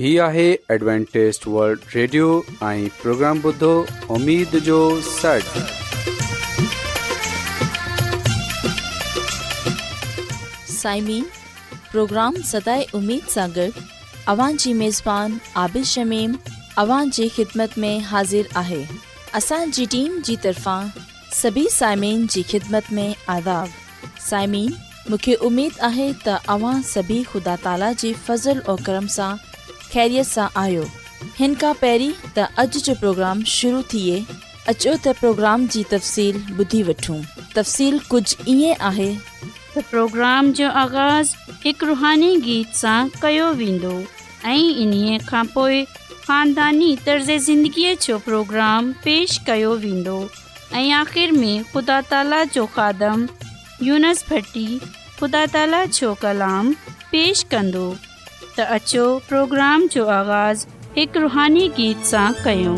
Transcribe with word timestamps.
هي 0.00 0.10
آهي 0.26 0.44
Adventist 0.82 1.42
world 1.54 1.80
radio 1.94 2.26
۽ 2.66 2.84
programme 3.00 3.40
بدھو 3.46 3.70
اميد 4.14 4.54
جو 4.68 4.76
سڙ 5.08 5.40
سائمين 10.76 11.24
پروگرام 11.92 12.40
سداي 12.52 12.86
اميد 13.00 13.26
सागर 13.36 13.82
اوان 14.34 14.56
جي 14.64 14.72
ميزبان 14.82 15.36
عادل 15.64 15.84
شميم 15.92 16.38
اوان 16.84 17.12
جي 17.18 17.28
خدمت 17.36 17.76
۾ 17.86 17.92
حاضر 18.12 18.50
آهي 18.62 18.80
اسان 19.42 19.76
جي 19.80 19.86
ٽيم 19.96 20.16
جي 20.30 20.36
طرفان 20.46 20.88
سڀي 21.42 21.66
سائمين 21.76 22.26
جي 22.36 22.46
خدمت 22.54 22.90
۾ 23.02 23.06
عذاب 23.36 23.76
سائمين 24.30 24.72
مونکي 25.10 25.36
اميد 25.52 25.82
آهي 25.92 26.08
ته 26.26 26.42
اوان 26.58 26.82
سڀي 26.94 27.20
خدا 27.34 27.60
تالا 27.68 27.94
جي 28.06 28.14
فضل 28.28 28.66
۽ 28.76 28.82
کرم 28.90 29.14
سان 29.20 29.46
ख़ैरियत 29.92 30.26
सां 30.26 30.46
आयो 30.62 30.82
हिन 31.38 31.54
खां 31.60 31.72
पहिरीं 31.82 32.12
त 32.24 32.42
अॼु 32.62 32.80
जो 32.88 32.94
प्रोग्राम 33.04 33.42
शुरू 33.52 33.80
थिए 33.92 34.18
अचो 34.32 34.92
त 35.04 35.14
प्रोग्राम 35.20 35.64
जी 35.74 35.82
तफ़सील 35.92 36.36
ॿुधी 36.64 36.82
वठूं 36.88 37.16
तफ़सीलु 37.54 37.98
कुझु 38.10 38.44
ईअं 38.52 38.84
आहे 38.90 39.08
त 39.46 39.82
प्रोग्राम 39.94 40.52
जो 40.60 40.68
आगाज़ 40.82 41.32
हिकु 41.64 41.86
रुहानी 41.90 42.30
गीत 42.44 42.76
सां 42.80 42.98
कयो 43.24 43.48
वेंदो 43.62 43.94
ऐं 44.50 44.68
इन्हीअ 44.84 45.24
खां 45.30 45.44
पोइ 45.56 45.82
ख़ानदानी 46.26 46.90
तर्ज़ 47.08 47.32
ज़िंदगीअ 47.48 47.96
जो 48.06 48.18
प्रोग्राम 48.28 48.92
पेश 49.08 49.38
कयो 49.50 49.72
वेंदो 49.86 50.16
ऐं 50.82 50.86
आख़िरि 51.02 51.36
में 51.40 51.64
ख़ुदा 51.72 52.00
ताला 52.12 52.42
जो 52.58 52.66
कादम 52.78 53.26
यूनस 53.90 54.22
भटी 54.30 54.66
ख़ुदा 54.84 55.44
ताला 55.58 55.82
जो 56.00 56.12
कलाम 56.26 56.72
पेश 57.14 57.44
त 58.56 58.60
अचो 58.76 59.04
प्रोग्राम 59.28 59.78
जो 59.94 60.02
आगाज़ु 60.20 60.66
हिकु 60.96 61.18
रुहानी 61.24 61.64
गीत 61.76 62.00
सां 62.12 62.30
कयो 62.46 62.74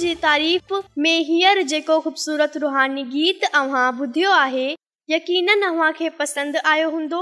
जी 0.00 0.14
तारीफ़ 0.20 0.72
में 0.98 1.18
हीअर 1.28 1.60
जेको 1.70 1.98
ख़ूबसूरत 2.00 2.56
रुहानी 2.62 3.02
गीत 3.14 3.42
अव्हां 3.54 3.86
ॿुधियो 4.02 4.30
आहे 4.32 4.64
यकीन 5.10 5.62
अव्हां 5.68 5.90
खे 5.98 6.08
पसंदि 6.20 6.58
आयो 6.72 6.88
हूंदो 6.94 7.18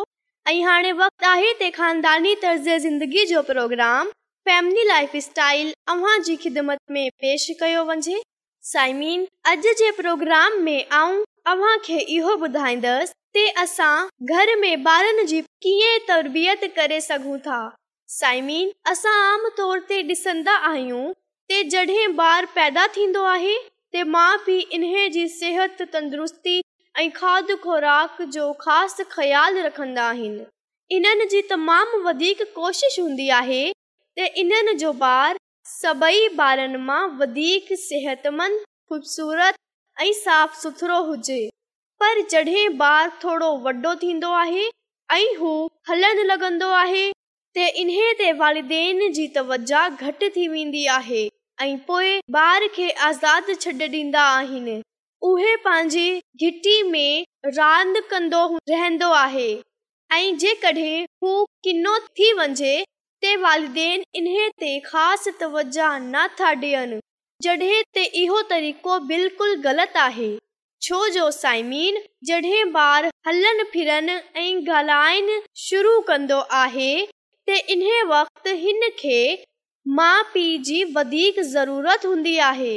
ऐं 0.50 0.62
हाणे 0.66 0.92
वक़्तु 1.00 1.26
आहे 1.30 1.48
त 1.62 1.70
ख़ानदानी 1.78 2.34
तर्ज़ 2.44 2.68
ज़िंदगी 2.86 3.24
जो 3.32 3.42
प्रोग्राम 3.50 4.12
फैमिली 4.50 4.84
लाइफ 4.90 5.16
स्टाइल 5.26 5.72
अव्हां 5.96 6.14
जी 6.30 6.36
ख़िदमत 6.46 6.78
में 6.98 7.02
पेश 7.26 7.48
कयो 7.62 7.82
वञे 7.92 8.20
साइमीन 8.72 9.26
अॼु 9.54 9.74
जे 9.84 9.90
प्रोग्राम 10.00 10.60
में 10.70 10.88
आऊं 11.02 11.20
अव्हां 11.54 11.76
खे 11.90 11.98
इहो 12.18 12.36
ॿुधाईंदसि 12.46 13.14
त 13.38 13.46
असां 13.66 13.94
घर 14.36 14.56
में 14.64 14.70
ॿारनि 14.98 15.24
जी 15.32 15.40
कीअं 15.66 15.96
तरबियत 16.14 16.64
करे 16.80 17.00
सघूं 17.12 17.38
था 17.48 17.60
साइमीन 18.20 18.72
असां 18.94 19.18
आम 19.32 19.48
तौर 19.62 19.80
ते 19.90 20.02
ॾिसंदा 20.12 20.54
आहियूं 20.72 21.04
जड़ें 21.52 22.14
बार 22.16 22.46
पैदा 22.54 22.86
थींदो 22.96 23.22
आहे 23.24 23.54
ते 23.92 24.02
माँ 24.04 24.36
पीउ 24.46 24.60
इन्हें 24.72 25.10
जी 25.12 25.26
सेहत 25.28 25.80
तंदुरुस्ती 25.92 26.60
ऐं 27.00 27.10
खाद 27.12 27.52
खुराक 27.62 28.20
जो 28.34 28.52
ख़ासि 28.60 29.04
ख़्यालु 29.12 29.60
रखंदा 29.66 30.04
आहिनि 30.08 30.44
इन्हनि 30.96 31.24
जी 31.32 31.40
तमामु 31.50 32.00
वधीक 32.06 32.42
कोशिशि 32.54 33.00
हूंदी 33.00 33.28
आहे 33.38 33.62
त 34.18 34.26
इन्हनि 34.42 34.74
जो 34.82 34.92
ॿारु 35.12 35.38
सभई 35.70 36.28
ॿारनि 36.48 36.78
मां 36.88 37.00
वधीक 37.22 37.72
सिहतमंद 37.86 38.60
ख़ूबसूरत 38.90 39.54
ऐं 40.02 40.12
साफ़ु 40.20 40.60
सुथिरो 40.62 41.00
हुजे 41.08 41.40
पर 42.02 42.20
जॾहिं 42.34 42.66
ॿार 42.90 43.10
थोरो 43.24 43.50
वॾो 43.64 43.94
थींदो 44.04 44.32
आहे 44.44 44.66
ऐं 45.18 45.34
हू 45.40 45.56
हलंदु 45.88 46.22
लॻंदो 46.32 46.70
आहे 46.84 47.04
त 47.56 47.68
इन्हे 47.86 48.12
ते 48.22 48.30
वालिदेन 48.44 49.02
जी 49.20 49.28
तवज 49.40 49.72
घटि 49.82 50.30
थी 50.36 50.48
वेंदी 50.56 50.86
आहे 51.00 51.24
ऐं 51.60 51.76
पोइ 51.86 52.10
ॿार 52.38 52.66
खे 52.74 52.88
आज़ादु 53.04 53.54
छॾ 53.62 53.70
ॾींदा 53.92 54.22
आहिनि 54.38 54.74
उहे 55.28 55.54
पंहिंजी 55.64 56.20
घिटी 56.42 56.74
रहंदो 57.46 59.08
आहे 59.22 59.48
ऐं 60.18 60.36
जेकॾहिं 60.42 61.02
इहो 68.22 68.42
तरीक़ो 68.52 68.98
बिल्कुलु 69.10 69.56
ग़लति 69.66 69.98
आहे 70.06 70.30
छो 70.88 71.06
जो 71.18 71.30
साइमीन 71.40 72.02
जॾहिं 72.30 72.64
ॿार 72.86 73.10
हलनि 73.28 73.64
फिरन 73.72 74.08
ऐं 74.10 74.50
ॻाल्हाइण 74.78 75.38
शुरू 75.68 76.00
कंदो 76.12 76.40
आहे 76.64 76.90
त 77.06 77.60
इन 77.76 77.86
वक़्तु 78.14 78.56
हिन 78.66 78.90
खे 79.04 79.20
माउ 79.96 80.22
पीउ 80.32 80.56
जी 80.62 80.82
वधीक 80.94 81.38
ज़रूरत 81.50 82.04
हूंदी 82.06 82.36
आहे 82.46 82.72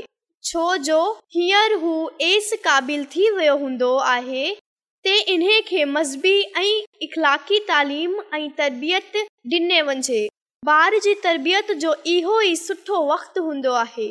छो 0.50 0.75
जो 0.88 1.00
हींअर 1.36 1.74
हू 1.81 1.94
एस 2.22 2.52
क़ाबिल 2.63 3.04
थी 3.16 3.30
वियो 3.38 3.56
हूंदो 3.63 3.94
आहे 4.12 4.44
ते 5.04 5.16
इन 5.34 5.42
खे 5.68 5.84
मज़बी 5.86 6.34
ऐं 6.58 6.63
इख़लाकी 7.08 7.60
तालीम 7.68 8.13
ऐं 8.36 8.50
तरबियत 8.58 9.18
ॾिनी 9.54 9.81
वञे 9.90 10.25
ॿार 10.74 10.98
जी 11.04 11.13
तरबियत 11.24 11.72
जो 11.84 11.96
इहो 12.13 12.40
ई 12.42 12.56
सुठो 12.62 13.04
वक़्तु 13.12 13.44
हूंदो 13.48 13.72
आहे 13.84 14.08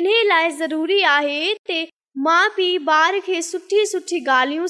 इन 0.00 0.08
लाइ 0.28 0.50
ज़रूरी 0.62 1.00
आहे 1.16 1.54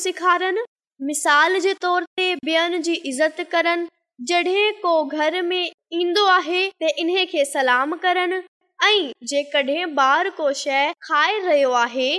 सेखारीनि 0.05 0.65
मिसाल 1.13 1.59
जे 1.69 1.75
तौर 1.83 2.05
ते 2.17 2.33
ॿियनि 2.35 2.79
जी 2.89 2.95
इज़त 3.13 3.41
करनि 3.53 4.71
को 4.83 5.03
घर 5.05 5.43
में 5.53 5.69
ईंदो 5.94 6.25
आहे 6.29 6.67
त 6.82 6.88
इन्हे 6.99 7.44
सलाम 7.44 7.94
करणु 8.02 8.40
जेकॾहिं 9.29 9.85
ॿार 9.99 10.29
को 10.38 10.50
शइ 10.56 10.90
खाए 11.02 11.38
रहियो 11.43 11.70
आहे 11.85 12.19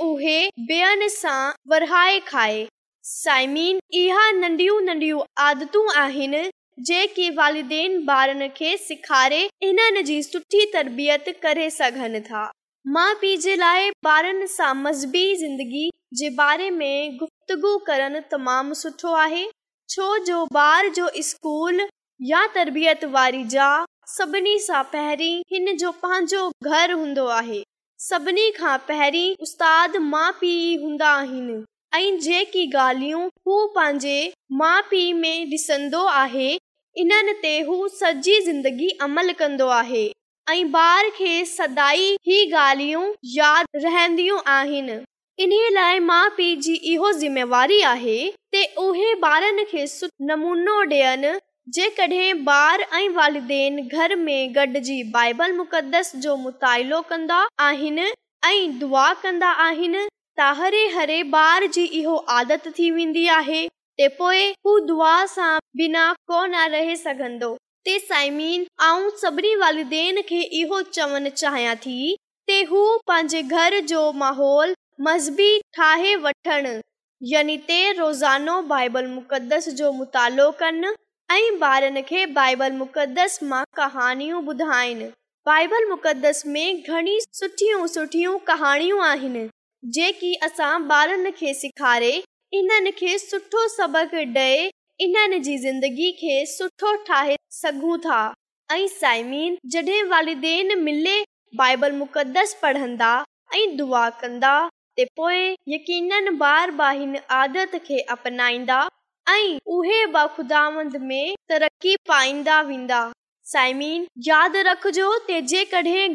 उहे 0.00 0.36
ॿियनि 0.68 1.08
सां 1.10 1.50
वराए 1.70 2.18
खाए 2.26 2.64
साइमीन 3.10 3.78
इहा 4.02 4.30
नंढियूं 4.38 4.80
नंढियूं 4.84 5.20
आदतूं 5.44 5.84
आहिनि 6.02 6.42
जेके 6.88 7.28
वालदेन 7.40 7.98
ॿारनि 8.10 8.48
खे 8.56 8.76
सेखारे 8.86 9.42
इन्हनि 9.68 10.02
जी 10.10 10.22
सुठी 10.22 10.64
तरबियत 10.74 11.28
करे 11.42 11.68
सघनि 11.80 12.20
था 12.30 12.50
माउ 12.96 13.14
पीउ 13.20 13.40
जे 13.44 13.56
लाइ 13.64 13.90
ॿारनि 14.16 14.46
सां 14.58 14.72
मज़बी 14.86 15.24
ज़िंदगी 15.44 15.90
जे 16.18 16.30
बारे 16.42 16.70
में 16.80 17.16
गुफ़्तगु 17.20 17.76
करणु 17.88 18.20
तमामु 18.32 18.74
सुठो 18.82 19.12
आहे 19.26 19.44
छो 19.94 20.06
जो 20.24 20.46
ॿार 20.62 20.88
जो 21.00 21.08
स्कूल 21.30 21.88
या 22.26 22.46
तरबियत 22.54 23.04
वारी 23.14 23.42
जा 23.50 23.66
सभिनी 24.16 24.58
सां 24.58 24.82
पहिरीं 24.92 25.42
हिन 25.50 25.76
जो 25.80 25.90
पंहिंजो 26.02 26.48
घर 26.68 26.92
हूंदो 26.92 27.26
आहे 27.34 27.62
सभिनी 28.08 28.50
खां 28.58 28.76
पहिरीं 28.88 29.34
उस्ताद 29.42 29.96
माउ 30.12 30.32
पीउ 30.40 30.80
हूंदा 30.84 31.10
आहिनि 31.20 31.62
ऐं 31.98 32.18
जेकी 32.26 32.66
ॻाल्हियूं 32.70 33.20
हू 33.46 33.66
पंहिंजे 33.76 34.16
माउ 34.62 34.80
पीउ 34.90 35.16
में 35.18 35.50
ॾिसन्दो 35.52 36.02
आहे 36.24 36.48
इन्हनि 37.04 37.32
ते 37.42 37.54
हू 37.68 37.78
सॼी 38.00 38.38
ज़िंदगी 38.48 38.88
अमल 39.08 39.32
कन्दो 39.42 39.68
आहे 39.78 40.04
ऐं 40.54 40.60
ॿार 40.74 41.10
खे 41.18 41.32
सदाई 41.54 42.14
हीअ 42.28 42.56
ॻाल्हियूं 42.68 43.06
यादि 43.38 43.84
रहंदियूं 43.86 44.38
आहिनि 44.56 44.98
इन 45.44 45.52
लाइ 45.78 45.98
माउ 46.12 46.28
पीउ 46.36 46.60
जी 46.66 46.74
इहो 46.94 47.12
ज़िमेवारी 47.22 47.80
आहे 47.94 48.18
त 48.56 48.66
उहे 48.86 49.12
ॿारनि 49.32 49.64
खे 49.74 49.84
नमूनो 50.32 50.80
ॾियनि 50.90 51.38
जेकॾहिं 51.74 52.32
ॿार 52.48 52.80
ऐं 52.98 53.08
वालिदेन 53.14 53.80
घर 53.86 54.14
में 54.16 54.52
गॾिजी 54.54 55.02
बाइबल 55.14 55.52
मुक़दस 55.56 56.10
जो 56.26 56.34
मुतालो 56.42 57.00
कंदा 57.08 57.40
आहिनि 57.60 58.04
ऐं 58.48 58.78
दुआ 58.78 59.08
कंदा 59.22 59.48
आहिनि 59.64 60.04
त 60.38 60.42
हरे 60.60 60.84
हरे 60.94 61.18
ॿार 61.38 61.66
जी 61.74 61.82
इहो 62.00 62.14
आदत 62.36 62.68
थी 62.78 62.90
वेंदी 62.90 63.26
आहे 63.38 63.60
ते 63.98 64.08
पोइ 64.20 64.46
हू 64.66 64.78
दुआ 64.90 65.12
सां 65.34 65.50
बिना 65.80 66.04
कोन 66.32 66.54
रहे 66.76 66.94
सघंदो 67.02 67.50
ते 67.88 67.98
साइमीन 68.06 68.62
ऐं 68.86 69.08
सभिनी 69.24 69.54
वारिदेन 69.64 70.20
खे 70.28 70.40
इहो 70.60 70.80
चवणु 70.98 71.30
चाहियां 71.42 71.74
थी 71.84 71.98
त 72.50 72.62
हू 72.70 72.84
पंहिंजे 73.12 73.42
घर 73.60 73.78
जो 73.92 74.00
माहौल 74.24 74.72
मज़बी 75.10 75.50
ठाहे 75.80 76.14
वठनि 76.28 76.72
यानी 77.34 77.58
ते 77.68 77.78
रोज़ानो 78.02 78.56
बाइबल 78.74 79.12
मुक़दस 79.18 79.68
जो 79.82 79.92
मुतालो 80.00 80.50
कनि 80.64 80.94
ऐं 81.30 81.58
ॿारनि 81.62 82.00
खे 82.02 82.24
बाइबल 82.36 82.72
मुक़दस 82.72 83.38
मां 83.48 83.64
कहाणियूं 83.76 84.38
ॿुधाइनि 84.50 85.04
बाइबल 85.46 85.84
मुक़दस 85.88 86.42
में 86.54 86.80
घणी 86.82 87.18
सुठियूं 87.40 87.86
सुठियूं 87.94 88.36
कहाणियूं 88.50 89.02
आहिनि 89.06 89.42
जेकी 89.98 90.32
असां 90.48 90.70
ॿारनि 91.00 91.30
खे 91.40 91.52
सेखारे 91.60 92.10
इन्हनि 92.60 92.90
खे 93.00 93.18
सुठो 93.26 93.66
सबक 93.76 94.14
डे॒ 94.38 94.64
इन्हनि 95.06 95.38
जी 95.48 95.58
ज़िंदगी 95.66 96.10
खे 96.22 96.34
सुठो 96.56 96.94
ठाहे 97.08 97.36
सघूं 97.60 97.98
था 98.08 98.20
ऐं 98.72 98.86
साइमिन 98.96 99.58
जडे॒देन 99.74 100.78
मिले 100.84 101.16
बाइबल 101.62 101.92
मुक़दस 102.02 102.54
पढ़ंदा 102.62 103.14
ऐं 103.54 103.66
दुआ 103.76 104.08
कंदा 104.22 104.58
ते 105.00 105.06
यकीननि 105.76 106.30
बार 106.44 106.70
बाहिन 106.82 107.16
आदत 107.44 107.82
खे 107.88 108.00
अपनाईंदा 108.18 108.86
तरक़ी 111.48 111.94
पाईंदा 112.08 112.60
वेंदा 112.68 113.00
साइमीन 113.52 114.06
यादि 114.28 114.62
रखजो 114.68 115.08
जेकड॒हिं 115.28 116.14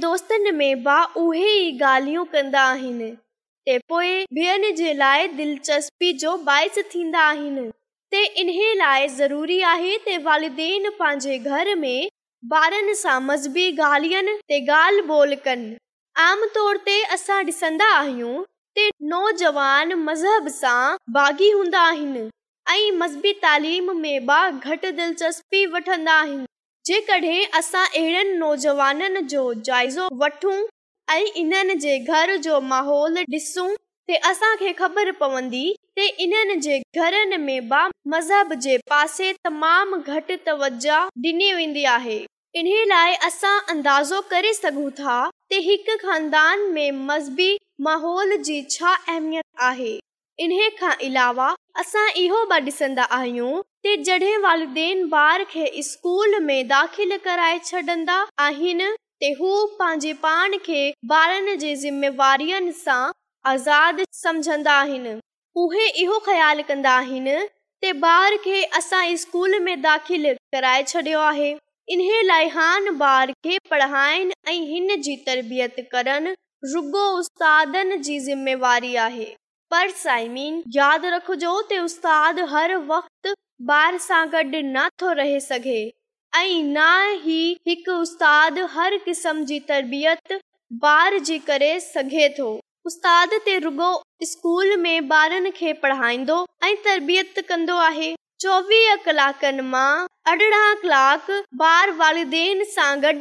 दोस्तनि 0.00 0.50
में 0.58 0.82
बि 0.84 0.98
उहे 1.20 1.52
ई 1.52 1.78
ॻाल्हियूं 1.78 2.24
कंदा 2.34 2.62
आहिनि 2.74 3.10
ॿियनि 3.76 4.70
जे 4.82 4.92
लाइ 5.02 5.26
दिलचस्पी 5.40 6.12
जो 6.24 6.36
बाहिस 6.50 6.78
थींदा 6.94 7.20
आहिनि 7.28 8.20
इन्हीअ 8.40 8.74
लाइ 8.84 9.08
ज़रूरी 9.16 9.60
आहे 9.74 9.96
त 10.08 10.20
वालिदेन 10.26 10.90
पंहिंजे 11.00 11.38
घर 11.50 11.74
में 11.84 12.08
मज़हबी 12.44 13.66
ॻाल्हि 13.82 14.14
ॻाल्हि 14.52 15.02
ॿोल 15.10 15.34
कनि 15.44 15.76
आम 16.24 16.42
तौर 16.54 16.76
ते 16.86 16.94
असां 17.14 17.36
ॾिसंदा 17.46 17.86
आहियूं 17.94 18.44
नौजवान 19.10 19.92
मज़हब 20.08 20.44
सां 20.56 20.98
बाग़ी 21.14 21.48
हूंदा 21.50 21.80
आहिनि 21.86 22.20
ऐं 22.70 22.90
मज़हबी 22.98 23.32
तालीम 23.44 23.88
में 23.96 24.26
जेकॾहिं 26.88 28.20
नौजवाननि 28.38 29.20
जो 29.30 29.40
जाइज़ो 29.68 30.04
वठूं 30.22 30.56
ऐं 31.14 31.24
इन्हनि 31.40 31.74
जे 31.86 31.94
घर 31.98 32.26
जो 32.46 32.54
माहौल 32.70 33.14
ॾिसूं 33.34 33.70
त 34.10 34.20
असांखे 34.30 34.70
ख़बर 34.82 35.06
पवंदी 35.20 35.64
ते 35.98 36.06
इन्हनि 36.22 36.54
जे 36.64 36.78
घरनि 37.00 37.36
में 37.36 37.68
बि 37.68 38.08
मज़हब 38.10 38.52
जे 38.64 38.76
पासे 38.90 39.32
तमामु 39.44 39.96
घटि 40.16 40.36
तवज 40.46 40.86
ॾिनी 40.96 41.52
वेंदी 41.54 41.82
आहे 41.92 42.18
इन 42.60 42.66
लाइ 42.90 43.14
असां 43.28 43.58
अंदाज़ो 43.74 44.20
करे 44.32 44.52
सघूं 44.60 44.90
था 45.00 45.16
त 45.52 45.60
हिकु 45.66 45.96
खानदान 46.04 46.60
में 46.78 47.00
मज़बी 47.10 47.48
माहौल 47.88 48.36
जी 48.50 48.60
छा 48.76 48.94
अहमियत 48.96 49.64
आहे 49.72 49.90
इन 50.46 50.54
खां 50.80 50.92
अलावा 51.10 51.50
असां 51.84 52.06
इहो 52.26 52.44
बि 52.52 52.60
ॾिसंदा 52.72 53.08
आहियूं 53.20 53.52
त 53.86 53.96
जॾहिं 54.12 54.38
वालदेन 54.48 55.04
ॿार 55.26 55.44
खे 55.58 55.66
स्कूल 55.92 56.38
में 56.48 56.58
दाख़िल 56.78 57.16
कराए 57.30 57.58
छॾंदा 57.70 58.24
आहिनि 58.50 58.90
त 59.22 59.34
हू 59.40 59.50
पंहिंजे 59.82 60.12
पाण 60.28 60.56
खे 60.72 60.88
ॿारनि 61.22 61.56
जे 61.66 61.74
ज़िमेवारियुनि 61.86 62.72
सां 62.84 63.02
आज़ाद 63.54 64.04
समझंदा 64.26 64.78
आहिनि 64.84 65.18
उहे 65.62 65.86
इहो 66.00 66.18
ख़्यालु 66.26 66.62
कंदा 66.66 66.90
आहिनि 66.96 67.32
त 67.84 67.90
ॿार 68.10 68.34
खे 68.42 68.58
असां 68.78 69.00
स्कूल 69.22 69.58
में 69.62 69.80
दाख़िल 69.86 70.28
कराए 70.54 70.82
छॾियो 70.90 71.20
आहे 71.30 71.48
इन 71.94 72.00
लाइ 72.26 72.48
हान 72.56 72.86
ॿार 73.02 73.32
खे 73.46 73.58
पढ़ाइनि 73.70 74.34
ऐं 74.52 74.60
हिन 74.68 74.94
जी 75.06 75.16
तरबियत 75.26 75.76
करनि 75.94 76.34
रुगो 76.74 77.02
उस्तादनि 77.22 77.96
जी 78.08 78.18
ज़िमेवारी 78.26 78.94
आहे 79.06 79.24
पर 79.70 79.90
साइमीन 80.02 80.62
यादि 80.76 81.10
रखजो 81.16 81.50
उस्ताद 81.88 82.38
हर 82.54 82.76
वक़्तु 82.92 83.34
ॿार 83.78 83.98
सां 84.08 84.24
गॾु 84.36 84.60
नथो 84.78 85.12
रहे 85.22 85.40
सघे 85.52 85.80
ऐं 86.42 86.62
न 86.76 87.22
ई 87.38 87.40
हिकु 87.68 88.00
उस्ताद 88.08 88.58
हर 88.76 88.96
क़िस्म 89.08 89.44
जी 89.50 89.60
तरबियत 89.74 90.38
ॿार 90.96 91.18
जी 91.30 91.38
करे 91.50 91.78
सघे 91.94 92.28
थो 92.38 92.52
उस्ताद 92.92 93.38
ते 93.48 93.58
रुगो 93.68 93.94
स्कूल 94.26 94.76
में 94.82 95.08
पढ़ाईंदो 95.12 96.36
ऐं 96.64 96.74
तरबियत 96.84 97.38
कन्दो 97.48 97.76
आहे 97.78 98.14
चोवीह 98.40 98.94
कलाकनि 99.04 99.62
मां 99.62 99.92
अरिड़ह 100.32 100.72
कलाक 100.82 101.26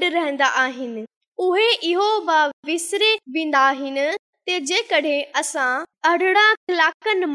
रहंदा 0.03 0.45
आहिनि 0.63 1.05
उहे 1.47 1.69
इहो 1.89 2.07
कलाकनि 2.67 3.95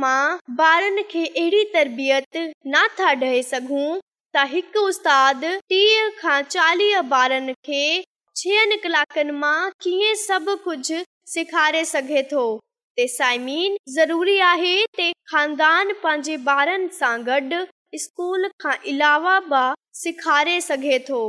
मां 0.00 0.38
तरबियत 1.72 2.36
नथा 2.74 3.12
डे 3.22 3.42
सघूं 3.52 3.96
त 4.36 4.76
उस्ताद 4.82 5.44
टीह 5.68 6.10
खां 6.20 6.40
चालीह 6.56 7.00
ॿारनि 7.20 7.54
खे 7.70 7.84
छहनि 8.42 8.76
कलाकनि 8.84 9.32
मां 9.46 9.56
कीअं 9.86 10.14
सभु 10.26 10.56
कुझु 10.68 11.02
सेखारे 11.36 11.84
सघे 11.94 12.22
थो 12.32 12.44
ते 12.96 13.06
साइमीन 13.08 13.76
ज़रूरी 13.92 14.34
आहे 14.52 15.12
ख़ानदान 15.30 15.92
पंहिंजे 16.02 16.34
ॿारनि 16.54 16.88
सां 16.96 17.12
गॾु 17.28 18.00
स्कूल 18.02 18.42
खां 18.64 18.72
अलावा 18.92 19.38
बि 19.52 19.60
सेखारे 20.00 20.60
सघे 20.64 20.98
थो 21.08 21.20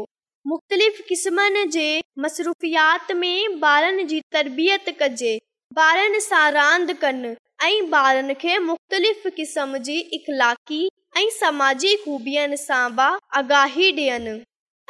मुख़्तलिफ़ 0.52 1.00
क़िस्मनि 1.12 1.64
जे 1.76 1.86
मसरूफ़ियात 2.26 3.12
में 3.22 3.62
ॿारनि 3.70 4.04
जी 4.10 4.20
तरबियत 4.38 4.90
कजे 5.02 5.32
ॿारनि 5.86 6.20
सां 6.28 6.44
रांदि 6.58 6.94
कनि 7.06 7.36
ऐं 7.70 7.90
ॿारनि 8.02 8.34
खे 8.44 8.58
मुख़्तलिफ़ 8.72 9.28
क़िस्म 9.40 9.78
जी 9.90 9.98
इख़लाकी 10.20 10.82
ऐं 11.18 11.30
समाजी 11.40 11.96
ख़ूबियुनि 12.04 12.58
सां 12.68 12.86
बि 13.00 13.08
आगाही 13.44 13.90
ॾियनि 13.96 14.36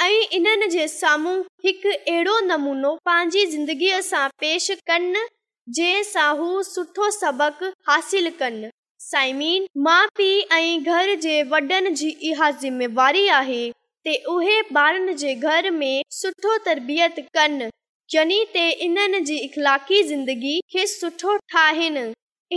ऐं 0.07 0.13
इन्हनि 0.39 0.67
जे 0.77 0.87
साम्हूं 0.97 1.37
हिकु 1.65 1.93
अहिड़ो 1.99 2.39
नमूनो 2.49 2.95
पंहिंजी 3.05 3.45
ज़िंदगीअ 3.55 4.01
सां 4.11 4.27
पेश 4.45 4.69
कनि 4.91 5.25
जे 5.71 6.03
साहू 6.03 6.61
सुठो 6.63 7.09
सबक़ 7.11 7.63
हासिल 7.89 8.29
कनि 8.39 8.69
साइमीन 8.99 9.67
माउ 9.83 10.07
पीउ 10.19 10.55
ऐं 10.55 11.93
इहा 12.29 12.49
ज़िमेवारी 12.61 13.27
आहे 13.39 13.61
त 14.07 14.15
उहे 14.29 14.59
ॿारनि 14.81 15.13
जे 15.21 15.33
घर 15.35 15.69
तरबियत 16.65 17.19
कनि 17.37 17.69
जॾहिं 18.11 18.69
इन्हनि 18.85 19.19
जी 19.29 19.37
इख़लाकी 19.45 20.01
ज़िंदगी 20.09 20.59
खे 20.73 20.85
सुठो 20.87 21.37
ठाहिनि 21.53 22.05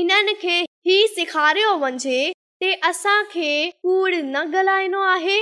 इन्हनि 0.00 0.34
खे 0.42 0.58
ई 0.86 1.06
सेखारियो 1.14 1.74
वञे 1.84 2.72
असांखे 2.90 3.50
कूड़ 3.86 4.14
न 4.14 4.36
ॻाल्हाइणो 4.44 5.02
आहे 5.14 5.40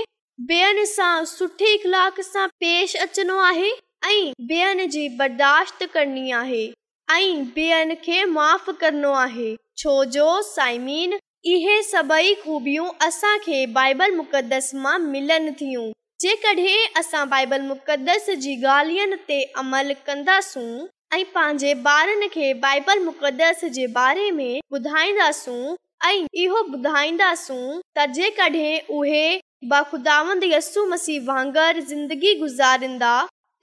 ॿियनि 0.50 0.86
सां 0.94 1.24
सुठे 1.34 1.72
इख़लाक 1.74 2.20
सां 2.32 2.46
पेश 2.60 2.96
अचणो 3.08 3.38
आहे 3.50 3.70
ऐं 4.14 4.30
ॿियनि 4.50 4.86
जी 4.96 5.08
बर्दाश्त 5.18 5.84
करणी 5.94 6.30
आहे 6.32 6.64
माफ़ 7.10 8.70
करणो 8.80 9.12
आहे 9.12 9.54
छो 9.78 10.02
जो 10.14 10.40
साइमीन 10.42 11.16
इहे 11.52 11.82
सभई 11.82 12.34
खूबियूं 12.44 12.86
असांखे 13.06 13.64
बाइबल 13.74 14.14
मुक़दस 14.16 14.70
मां 14.82 14.98
मिलनि 15.00 15.50
थियूं 15.60 15.90
जेकॾहिं 16.22 17.00
असां 17.00 17.28
बाइबल 17.30 17.60
मुक़दस 17.68 18.30
जी 18.44 18.56
ॻाल्हियुनि 18.62 19.16
ते 19.28 19.42
अमल 19.64 19.92
कंदासूं 20.06 20.86
ऐं 21.16 21.24
पंहिंजे 21.34 21.72
ॿारनि 21.86 22.28
खे 22.34 22.52
बाइबल 22.64 22.98
मुक़दस 23.04 23.64
जे 23.76 23.86
बारे 23.98 24.30
में 24.38 24.58
ॿुधाईंदासूं 24.74 25.74
ऐं 26.08 26.24
इहो 26.44 26.62
ॿुधाईंदासूं 26.78 27.64
त 27.98 28.06
जेकॾहिं 28.14 28.94
उहे 29.00 29.26
मसीह 29.68 31.20
वांगुरु 31.28 31.84
ज़िंदगी 31.92 32.34
गुज़ारींदा 32.40 33.12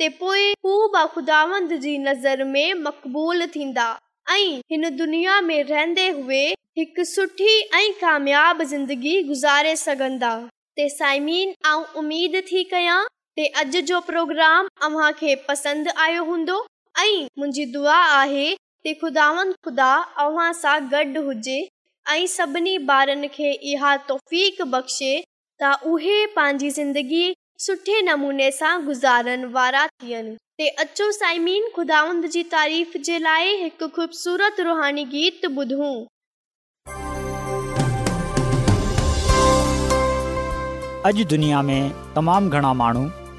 ते 0.02 0.08
पोइ 0.20 0.40
हू 0.66 0.72
बि 0.94 1.02
ख़ुदावंद 1.16 1.74
जी 1.82 1.98
नज़र 2.04 2.44
में 2.52 2.74
मक़बूल 2.74 3.46
थींदा 3.56 3.84
ऐं 4.32 4.58
हिन 4.72 4.90
दुनिया 4.98 5.40
में 5.50 5.62
रहंदे 5.64 6.08
हुए 6.12 6.40
हिकु 6.78 7.04
सुठी 7.06 7.60
ऐं 7.80 7.92
कामयाब 8.00 8.64
ज़िंदगी 8.72 9.22
गुज़ारे 9.24 9.76
सघंदा 9.84 10.32
ते 10.76 10.88
साइमीन 10.90 11.54
उमेद 12.02 12.40
थी 12.52 12.64
कयां 12.72 13.00
ते 13.36 13.46
अॼु 13.64 13.82
जो 13.92 14.00
प्रोग्राम 14.08 14.68
अव्हां 14.88 15.12
खे 15.20 15.36
पसंदि 15.50 15.90
आयो 16.06 16.24
हूंदो 16.32 16.56
ऐं 17.04 17.14
मुंहिंजी 17.40 17.66
दुआ 17.76 17.98
आहे 18.18 18.94
खुदावंद 19.02 19.54
खुदा 19.66 19.92
अव्हां 20.26 20.52
सां 20.64 20.78
गॾु 20.96 21.24
हुजे 21.28 21.60
ऐं 22.16 22.26
सभिनी 22.38 22.76
ॿारनि 22.98 23.28
खे 23.38 23.52
इहा 23.76 23.96
तोफ़ीक 24.10 24.62
बख़्शे 24.76 25.14
त 25.64 25.74
उहे 25.94 26.26
पंहिंजी 26.38 26.70
ज़िंदगी 26.82 27.26
तमामु 27.68 28.30
घणा 28.38 28.76
माण्हू 29.50 31.12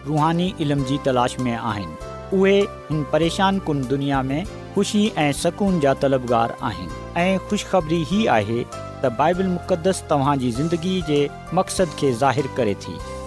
रुहानी 0.07 0.47
इल्म 0.61 0.81
जी 0.85 0.99
तलाश 1.07 1.33
में 1.39 1.53
आहिनि 1.53 2.37
उहे 2.37 2.61
हिन 2.61 3.03
परेशान 3.13 3.59
कुन 3.67 3.83
दुनिया 3.89 4.23
में 4.31 4.45
ख़ुशी 4.77 5.07
ऐं 5.25 5.33
सुकून 5.43 5.81
जा 5.81 5.95
तलबगार 6.05 6.55
आहिनि 6.71 7.23
ऐं 7.23 7.37
ख़ुश 7.49 7.65
ख़बरी 7.73 8.01
ही 8.13 8.21
आहे 8.39 8.61
त 9.05 9.11
बाइबल 9.19 9.47
मुक़दसी 9.57 11.01
जे 11.11 11.21
मक़सदु 11.61 11.97
खे 12.01 12.09
ज़ाहिरु 12.23 12.55
करे 12.59 12.75
थी 12.87 12.95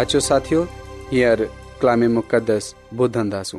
अचो 0.00 0.18
साथियो 0.24 0.60
मुक़दस 2.12 2.66
ॿुधंदासूं 3.04 3.58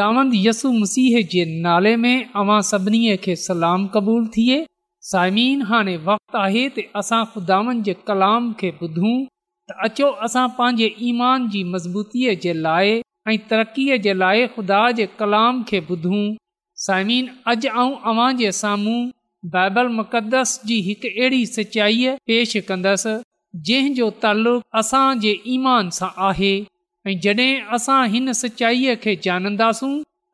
दावंद 0.00 0.32
यसु 0.46 0.72
मसीह 0.72 1.14
जे 1.34 1.44
नाले 1.66 1.94
में 2.02 2.16
अवां 2.40 2.60
सभिनी 2.70 3.16
खे 3.26 3.36
सलाम 3.42 3.86
क़बूल 3.94 4.26
थिए 4.34 4.58
साइमीन 5.10 5.62
हाणे 5.70 5.94
वक़्तु 6.08 6.38
आहे 6.40 6.64
त 6.74 6.84
असां 7.02 7.22
साइमिन 7.36 7.80
जे 7.86 7.94
कलाम 8.10 8.52
खे 8.62 8.72
ॿुधूं 8.82 9.14
त 9.24 9.78
अचो 9.88 10.10
असां 10.28 10.44
पंहिंजे 10.58 10.90
ईमान 11.12 11.48
जी 11.56 11.64
मज़बूतीअ 11.76 12.36
जे 12.44 12.52
लाइ 12.68 12.92
ऐं 13.28 13.38
तरक़ीअ 13.54 13.98
जे 14.08 14.14
लाइ 14.24 14.46
ख़ुदा 14.58 14.82
जे 15.00 15.08
कलाम 15.22 15.62
खे 15.72 15.80
ॿुधूं 15.94 16.22
साइमीन 16.88 17.32
अॼु 17.54 17.88
ऐं 18.28 18.52
साम्हूं 18.60 19.00
बाइबल 19.56 19.94
मुक़दस 20.02 20.54
जी 20.72 20.78
हिकु 20.90 21.16
अहिड़ी 21.16 21.42
सचाईअ 21.56 22.16
पेश 22.32 22.56
कंदसि 22.72 23.16
जंहिं 23.66 23.94
जो 23.94 24.08
तलक़ु 24.22 24.60
असां 24.80 25.08
जे 25.22 25.30
ईमान 25.54 25.88
सां 25.98 26.08
आहे 26.28 26.50
ऐं 27.06 27.16
जॾहिं 27.24 27.62
असां 27.76 28.00
हिन 28.12 28.32
सचाईअ 28.42 28.94
खे 29.02 29.14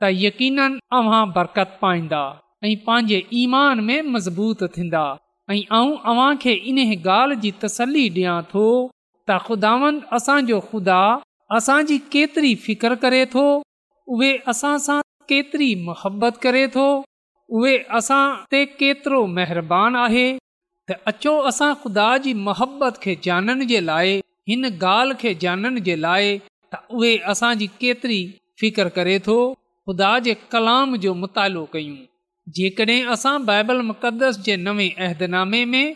त 0.02 0.04
यकीन 0.26 0.58
अव्हां 0.96 1.22
बरकत 1.34 1.70
पाईंदा 1.82 2.22
ऐं 2.64 2.74
पंहिंजे 2.86 3.18
ईमान 3.42 3.80
में 3.84 4.00
मज़बूत 4.16 4.64
थींदा 4.74 5.04
ऐं 5.52 5.60
अव्हां 5.78 6.34
खे 6.42 6.52
इन 6.72 6.78
ॻाल्हि 6.92 7.36
जी 7.42 7.52
तसली 7.64 8.04
ॾियां 8.16 8.36
थो 8.50 8.66
त 9.28 9.38
ख़ुदावन 9.46 9.98
असांजो 10.16 10.58
खुदा 10.72 11.00
असांजी 11.58 11.96
केतिरी 12.12 12.54
फिकर 12.64 12.94
करे 13.04 13.24
थो 13.34 13.46
उहे 14.16 14.32
असां 14.52 14.76
सां 14.88 15.00
केतिरी 15.30 15.70
करे 16.42 16.66
थो 16.74 16.88
उहे 17.58 17.76
असां 17.98 18.24
ते 18.52 18.64
केतिरो 18.80 19.24
महिरबानी 19.36 19.98
आहे 20.06 20.28
त 20.90 20.96
अचो 21.10 21.30
असां 21.50 21.70
ख़ुदा 21.82 22.08
जी 22.24 22.32
मोहबत 22.48 22.98
खे 23.04 23.12
जानण 23.26 23.62
जे 23.70 23.78
लाइ 23.86 24.10
हिन 24.50 24.66
ॻाल्हि 24.72 25.16
खे 25.22 25.32
जानण 25.44 25.78
जे 25.88 25.96
लाइ 26.02 26.28
त 26.74 26.80
उहे 26.98 27.10
असांजी 27.32 27.66
केतिरी 27.80 28.18
फिकर 28.62 28.90
करे 28.98 29.16
थो 29.24 29.36
ख़ुदा 29.88 30.12
जे 30.26 30.34
कलाम 30.52 30.94
जो 31.06 31.14
मुतालो 31.22 31.64
कयूं 31.72 31.96
जेकॾहिं 32.58 32.98
असां 33.14 33.34
बाइबल 33.50 33.82
मुक़दस 33.90 34.38
जे 34.48 34.56
नवे 34.68 34.86
अहदनामे 35.06 35.64
में 35.74 35.88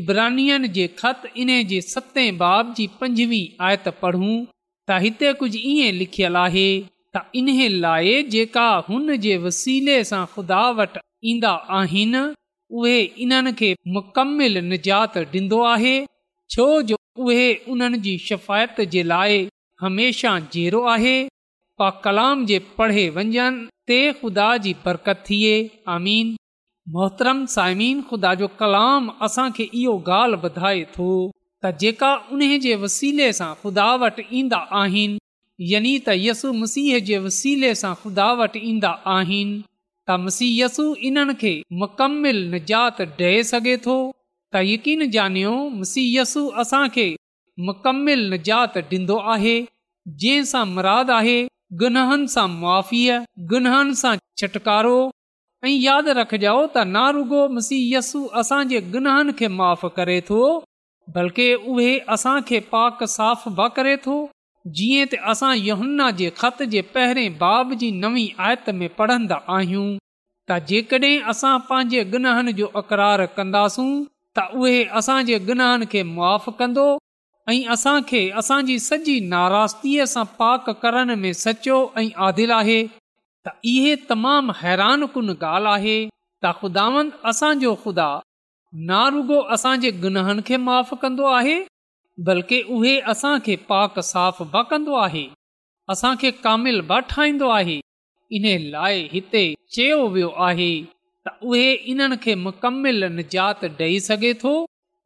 इब्रानियन 0.00 0.70
जे 0.78 0.86
ख़त 1.02 1.28
इन 1.44 1.54
जे 1.72 1.80
सते 1.90 2.26
बाब 2.44 2.72
जी 2.80 2.86
पंजवी 3.02 3.42
आयत 3.70 3.88
पढ़ूं 4.04 4.34
त 4.36 5.04
हिते 5.06 5.32
कुझु 5.42 5.64
ईअं 5.74 5.96
लिखियलु 6.02 6.42
आहे 6.46 6.68
त 7.16 7.24
इन्हे 7.42 7.68
लाइ 7.86 8.16
जेका 8.36 8.68
हुन 8.90 9.14
जे 9.26 9.36
वसीले 9.48 9.98
सां 10.12 10.22
ख़ुदा 10.36 10.62
वटि 10.82 11.04
ईंदा 11.32 11.54
आहिनि 11.80 12.22
उहे 12.78 12.98
इन्हनि 13.22 13.52
खे 13.58 13.72
मुकमिल 13.94 14.58
निजात 14.72 15.16
ॾींदो 15.34 15.60
आहे 15.70 15.94
छो 16.54 16.66
जो 16.90 16.96
उहे 17.24 17.48
उन्हनि 17.72 17.98
जी 18.04 18.16
शिफ़ाइत 18.26 18.80
जे 18.94 19.02
लाइ 19.12 19.38
हमेशा 19.80 20.38
जहिड़ो 20.54 20.82
आहे 20.94 21.14
पा 21.78 21.88
कलाम 22.04 22.44
जे 22.50 22.58
पढ़े 22.78 23.08
वञनि 23.16 23.66
ते 23.90 23.98
ख़ुदा 24.20 24.48
जी 24.66 24.74
बरकत 24.84 25.24
थिए 25.28 25.52
आमीन 25.96 26.36
मोहतरम 26.94 27.44
साइमीन 27.54 28.02
ख़ुदा 28.10 28.34
जो 28.42 28.48
कलाम 28.60 29.08
असां 29.28 29.50
खे 29.56 29.68
इहो 29.72 29.96
ॻाल्हि 30.08 30.48
ॿुधाए 30.50 30.84
थो 30.96 31.08
त 31.62 31.72
जेका 31.84 32.12
उन 32.34 32.48
जे 32.66 32.74
वसीले 32.86 33.32
सां 33.40 33.52
खुदा 33.62 33.88
वट 34.04 34.22
ईंदा 34.40 34.60
आहिनि 34.82 35.18
यानी 35.74 35.94
त 35.98 36.16
यसु 36.26 36.52
मसीह 36.60 36.98
जे 37.10 37.18
वसीले 37.28 37.74
सां 37.84 37.94
खुदा 38.04 38.28
वटि 38.42 38.60
ईंदा 38.74 38.92
आहिनि 39.16 39.62
त 40.10 40.14
मुसीयसु 40.26 40.84
इन्हनि 41.08 41.34
खे 41.40 41.50
मुकमिल 41.80 42.38
निजात 42.52 42.96
डे॒ 43.18 43.34
सघे 43.50 43.74
थो 43.84 43.94
त 44.54 44.62
यकीन 44.68 45.02
ॼानियो 45.16 45.50
मुसी 45.80 46.02
यसु 46.14 46.40
असांखे 46.62 47.04
मुकमिल 47.66 48.22
निजात 48.32 48.78
डींदो 48.90 49.18
आहे 49.34 49.52
जंहिं 50.22 50.48
सां 50.52 50.64
मुराद 50.72 51.10
आहे 51.18 51.36
गुनहनि 51.82 52.32
सां 52.34 52.46
मुआीअ 52.56 53.20
गुनहनि 53.52 54.00
सां 54.02 54.14
छुटकारो 54.42 54.96
ऐं 55.68 55.74
यादि 55.76 56.16
रखजो 56.20 56.56
त 56.58 56.84
ना 56.96 57.04
रुगो 57.18 57.42
मुसी 57.58 57.78
यस्सु 57.94 58.24
असांजे 58.42 58.80
गुनहन 58.96 59.32
खे 59.42 59.48
माफ़ 59.60 59.86
करे 60.00 60.18
थो 60.32 60.42
बल्कि 61.18 61.48
उहे 61.74 61.90
असां 62.16 62.36
पाक 62.74 63.06
साफ़ 63.16 63.48
भ 63.60 63.70
करे 63.78 63.96
थो 64.08 64.18
जीअं 64.78 65.06
त 65.12 65.18
असां 65.32 65.50
यहुन्ना 65.56 66.06
जे 66.20 66.26
ख़त 66.38 66.62
जे 66.72 66.80
पहरे 66.94 67.24
बाब 67.42 67.72
जी 67.82 67.90
नवीं 68.00 68.26
आयत 68.48 68.68
में 68.80 68.88
पढ़ंदा 68.96 69.36
आहियूं 69.56 69.84
त 69.92 70.58
जेकॾहिं 70.70 71.28
असां 71.32 71.52
पंहिंजे 71.68 72.02
गुनाहन 72.14 72.50
जो 72.58 72.66
अक़रारु 72.80 73.26
कंदासूं 73.38 73.86
त 74.38 74.44
उहे 74.64 74.74
असांजे 75.00 75.38
गुनाहनि 75.50 75.86
खे 75.94 76.02
माफ़ु 76.10 76.52
कंदो 76.58 76.84
ऐं 77.52 77.72
असां 77.76 77.94
खे 78.10 78.20
असांजी 78.42 78.78
सॼी 78.88 79.14
नारासगीअ 79.32 80.08
सां 80.14 80.24
पाक 80.42 80.68
करण 80.84 81.14
में 81.24 81.32
सचो 81.44 81.78
ऐं 82.02 82.08
आदिल 82.28 82.54
आहे 82.60 82.78
त 83.48 83.54
इहे 83.74 83.96
तमामु 84.12 84.58
हैरान 84.62 85.06
कुन 85.16 85.36
ॻाल्हि 85.54 85.72
आहे 85.78 85.96
त 86.44 86.52
ख़ुदावंद 86.60 87.16
असांजो 87.32 87.74
खुदा 87.84 88.08
नारुगो 88.92 89.40
असांजे 89.58 89.90
गुनाहन 90.06 90.46
खे 90.50 90.56
माफ़ु 90.70 91.02
कंदो 91.06 91.32
आहे 91.40 91.58
बल्कि 92.26 92.60
उहे 92.76 92.98
असांखे 93.10 93.54
पाक 93.68 93.98
साफ़ 94.06 94.42
ब 94.52 94.62
कंदो 94.70 94.94
आहे 95.02 95.22
असांखे 95.92 96.30
कामिल 96.46 96.80
ब 96.88 96.98
ठाहींदो 97.12 97.48
आहे 97.50 97.76
इन्हे 98.38 98.56
लाइ 98.72 98.98
हिते 99.12 99.42
चयो 99.76 100.02
वियो 100.16 100.28
आहे 100.48 100.66
त 101.26 101.30
उहे 101.52 101.70
इन्हनि 101.92 102.16
खे 102.22 102.34
मुकमिल 102.46 103.04
निजात 103.18 103.64
ॾेई 103.78 103.98
सघे 104.08 104.32
थो 104.42 104.52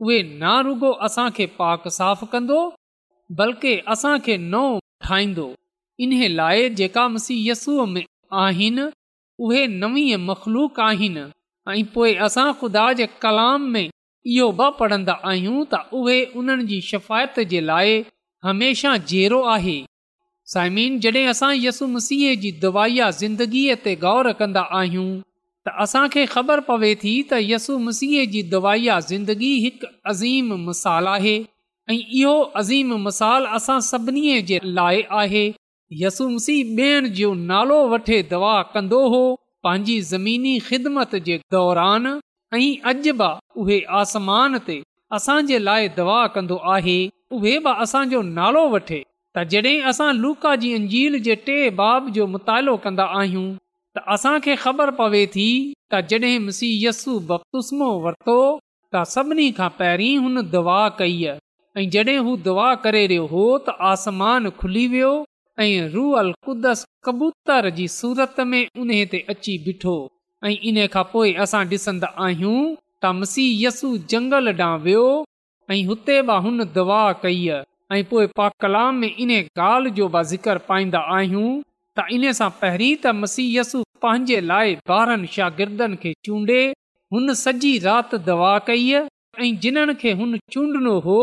उहे 0.01 0.21
न 0.43 0.57
रुॻो 0.69 0.93
असांखे 1.09 1.47
पाक 1.61 1.87
साफ़ 1.99 2.25
कंदो 2.33 2.59
बल्कि 3.41 3.77
असांखे 3.95 4.37
नओ 4.49 4.65
ठाहींदो 5.07 5.49
इन 6.05 6.13
लाइ 6.41 6.69
जेका 6.81 7.07
मसीयसूअ 7.15 7.85
में 7.95 8.03
आहिनि 8.47 8.89
उहे 9.47 9.67
नवीह 9.81 10.17
मखलूक 10.31 10.81
आहिनि 10.89 11.25
ऐं 11.73 11.85
पोइ 11.95 12.15
असां 12.29 12.53
खुदा 12.61 12.93
जे 13.03 13.07
कलाम 13.27 13.63
में 13.77 13.87
इहो 14.27 14.45
ॿ 14.51 14.71
पढ़ंदा 14.79 15.13
आहियूं 15.31 15.55
त 15.73 15.79
उहे 16.01 16.19
उन्हनि 16.43 16.65
जी 16.69 16.77
शिफ़ायत 16.91 17.41
जे 17.49 17.59
लाइ 17.71 17.97
हमेशह 18.47 18.95
ज़ेरो 19.11 19.41
आहे 19.55 19.75
साइमिन 20.53 20.97
जॾहिं 21.07 21.27
असां 21.33 21.51
यसु 21.65 21.87
मसीह 21.97 22.35
जी 22.45 22.53
दवाई 22.63 23.01
ज़िंदगीअ 23.21 23.77
ते 23.85 23.95
ग़ौर 24.07 24.33
कंदा 24.41 24.63
आहियूं 24.81 25.11
त 25.21 25.77
असां 25.87 26.05
ख़बर 26.37 26.61
पवे 26.71 26.95
थी 27.05 27.13
त 27.33 27.77
मसीह 27.89 28.25
जी 28.37 28.43
दवाई 28.57 28.89
ज़िंदगी 29.11 29.55
हिकु 29.67 29.93
अज़ीम 30.15 30.59
मिसाल 30.71 31.13
आहे 31.19 31.37
ऐं 31.91 32.01
इहो 32.01 32.35
अज़ीम 32.65 32.97
मिसाल 33.09 33.47
असां 33.61 33.79
सभिनी 33.93 34.27
जे 34.53 34.61
लाइ 34.81 35.07
आहे 35.23 35.45
यसु 36.07 36.29
मसीह 36.39 36.77
ॿियनि 36.81 37.15
जो 37.21 37.35
नालो 37.53 37.81
वठे 37.95 38.23
दवा 38.33 38.57
कंदो 38.77 39.05
हो 39.17 39.25
पंहिंजी 39.69 40.01
ज़मीनी 40.15 40.59
ख़िदमत 40.71 41.15
जे 41.31 41.39
दौरान 41.59 42.07
ऐं 42.55 42.77
अॼु 42.91 43.13
बि 43.19 43.27
उहे 43.63 43.79
आसमान 44.01 44.57
ते 44.67 44.75
असांजे 45.19 45.59
लाइ 45.69 45.89
दवा 45.97 46.19
कंदो 46.37 46.57
आहे 46.75 46.97
उहे 47.39 47.55
बि 47.67 47.73
असांजो 47.85 48.21
नालो 48.39 48.63
वठे 48.75 48.99
त 49.37 49.43
जड॒ 49.53 49.71
असां 49.91 50.09
लूका 50.25 50.55
जी 50.63 50.73
अंजील 50.79 51.17
जे 51.29 51.35
टे 51.47 51.57
बाब 51.81 52.11
जो 52.17 52.27
मुतालो 52.35 52.77
कन्दा 52.85 53.07
आहियूं 53.21 53.47
त 53.97 54.03
असांखे 54.17 54.55
ख़बर 54.65 54.91
पवे 55.01 55.25
थी 55.35 55.47
त 55.95 56.01
जड॒ 56.11 56.31
यस्सु 56.85 57.13
बपतुस्मो 57.31 57.89
वरितो 58.05 58.37
त 58.97 59.03
सभिनी 59.15 59.49
खां 59.59 59.69
पहिरीं 59.81 60.15
हुन 60.27 60.47
दवा 60.55 60.79
कई 61.01 61.21
ऐं 61.33 61.89
जॾहिं 61.97 62.19
हू 62.29 62.37
दवा 62.49 62.69
करे 62.87 63.05
रहियो 63.13 63.27
हो 63.35 63.45
त 63.69 63.77
आसमान 63.93 64.49
खुली 64.63 64.87
वियो 64.97 65.13
ऐं 65.67 65.71
रूअल 65.97 66.29
कुदस 66.47 66.87
कबूतर 67.09 67.69
जी 67.81 67.87
सूरत 68.01 68.37
में 68.53 68.63
उन 68.85 68.95
ते 69.15 69.25
अची 69.37 69.57
बीठो 69.69 69.97
ऐं 70.47 70.57
इन 70.71 70.79
खां 70.95 71.03
पोइ 71.13 71.31
असां 71.43 71.61
ॾिसंदा 71.69 72.09
आहियूं 72.25 72.57
त 73.05 73.11
मसी 73.19 73.43
यसू 73.65 73.89
जंगल 74.13 74.49
ॾांहुं 74.57 74.81
वियो 74.87 75.05
ऐं 75.75 75.85
हुते 75.91 76.17
बि 76.31 76.35
हुन 76.47 76.59
दवा 76.75 76.99
कई 77.23 77.39
आहे 77.55 78.01
पोइ 78.11 78.27
पा 78.39 78.49
कलाम 78.63 78.97
ॻाल्हि 79.27 79.91
जो 79.99 80.09
ज़िक्र 80.33 80.57
पाईंदा 80.69 81.01
आहियूं 81.19 81.47
त 81.99 82.05
इन 82.17 82.25
सां 82.41 82.49
पहिरीं 82.65 82.91
त 83.05 83.15
मसीह 83.23 83.49
यसू 83.59 83.81
पंहिंजे 84.05 84.41
लाइ 84.51 84.75
ॿारनि 84.97 85.29
शागिर्दनि 85.37 85.97
खे 86.03 86.13
चूंडे 86.29 86.59
हुन 87.17 87.33
सॼी 87.45 87.73
राति 87.87 88.19
दवा 88.29 88.53
कई 88.69 88.83
आहे 88.99 89.49
जिन्हनि 89.65 89.95
खे 90.03 90.13
हुन 90.21 90.39
चूंडनो 90.57 90.93
हो 91.07 91.17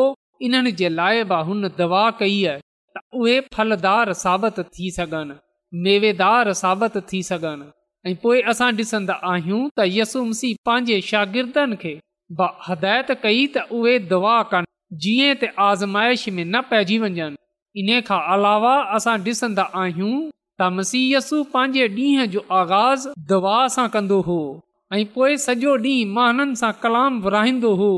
इन्हनि 0.47 0.71
जे 0.81 0.89
लाइ 1.01 1.23
बि 1.33 1.43
हुन 1.51 1.69
दवा 1.83 2.01
कई 2.23 2.41
त 2.97 3.05
उहे 3.21 3.37
फलदार 3.57 4.13
साबित 4.25 4.59
थी 4.79 4.91
सघनि 4.99 5.37
मेवेदार 5.87 6.51
साबित 6.63 6.97
ऐं 8.07 8.13
पोए 8.21 8.39
असां 8.51 8.69
ॾिसंदा 8.77 9.13
आहियूं 9.31 9.59
त 9.77 9.81
यसू 9.95 10.21
मीसी 10.29 10.49
पंहिंजे 10.67 10.95
शागिर्दनि 11.07 11.75
खे 11.81 11.91
हिदायत 12.67 13.09
कई 13.25 13.41
त 13.55 13.63
उहे 13.79 13.93
दवा 14.13 14.37
कनि 14.53 14.69
जीअं 15.03 15.49
आज़माइश 15.65 16.23
में 16.35 16.43
न 16.45 16.61
पइजी 16.71 16.97
वञनि 17.03 17.27
इन 17.81 17.89
खां 18.07 18.19
अलावा 18.35 18.73
असां 18.97 19.15
डि॒संदा 19.27 19.65
आहियूं 19.83 20.15
त 20.61 20.71
मसीयसु 20.77 21.43
पंहिंजे 21.53 21.85
ॾींहं 21.97 22.31
जो 22.35 22.43
आगाज़ 22.61 23.07
दवा 23.33 23.57
सां 23.75 23.87
कंदो 23.97 24.19
हो 24.29 24.39
ऐं 24.95 25.03
पोए 25.17 25.35
सॼो 25.45 25.75
ॾींहुं 25.85 26.13
महाननि 26.15 26.55
सां 26.63 26.71
कलाम 26.85 27.19
विराईंदो 27.27 27.73
हो 27.83 27.91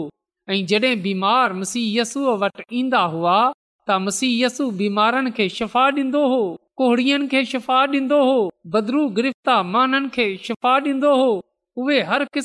ऐं 0.50 0.60
जॾहिं 0.74 0.96
बीमार 1.08 1.54
मसीह 1.64 1.88
यसूअ 2.02 2.36
वटि 2.44 2.66
ईंदा 2.82 3.02
हुआ 3.16 3.38
त 3.88 4.00
मसीयसु 4.08 4.70
बीमारनि 4.84 5.32
खे 5.40 5.48
ॾींदो 5.64 6.28
हो 6.36 6.44
कोहड़ियुनि 6.78 7.28
खे 7.32 7.44
शिफ़ा 7.46 7.82
ॾींदो 7.94 8.20
हो 8.26 8.38
बदिरू 8.74 9.02
गिरफ़्ता 9.18 9.58
शिफ़ा 10.46 10.76
ॾींदो 10.88 11.14
हो 11.16 11.32
उहे 11.84 12.42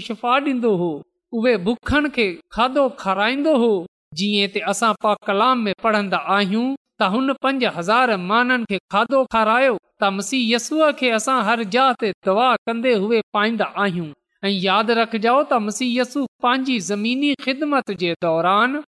शिफ़ा 0.00 0.38
ॾींदो 0.46 0.70
हो 0.82 0.90
उहे 1.38 1.56
खाधो 2.56 2.88
खाराईंदो 2.98 3.54
हो 3.64 3.70
जीअं 4.20 4.60
असां 4.72 4.92
पा 5.02 5.14
कलाम 5.26 5.58
में 5.64 5.72
पढ़ंदा 5.82 6.16
आहियूं 6.36 6.64
त 7.00 7.08
हुन 7.14 7.32
पंज 7.42 7.64
हज़ार 7.76 8.16
माननि 8.30 8.64
खे 8.70 8.78
खाधो 8.92 9.22
खारायो 9.32 9.76
त 10.02 10.10
मसीयसूअ 10.18 10.90
खे 11.00 11.10
असां 11.20 11.38
हर 11.50 11.62
जा 11.76 11.86
ते 12.00 12.12
दवा 12.26 12.48
कंदे 12.70 12.94
उहे 13.04 13.20
पाईंदा 13.38 13.64
आहियूं 13.84 14.08
ऐं 14.48 14.52
यादि 14.52 15.00
रखजो 15.02 15.36
त 15.52 15.60
मसी 15.66 15.90
यसु 15.98 16.24
पंहिंजी 16.46 16.78
ज़मीनी 16.92 17.34
ख़िदमत 17.44 17.90
जे 18.04 18.14
दौरान 18.26 18.80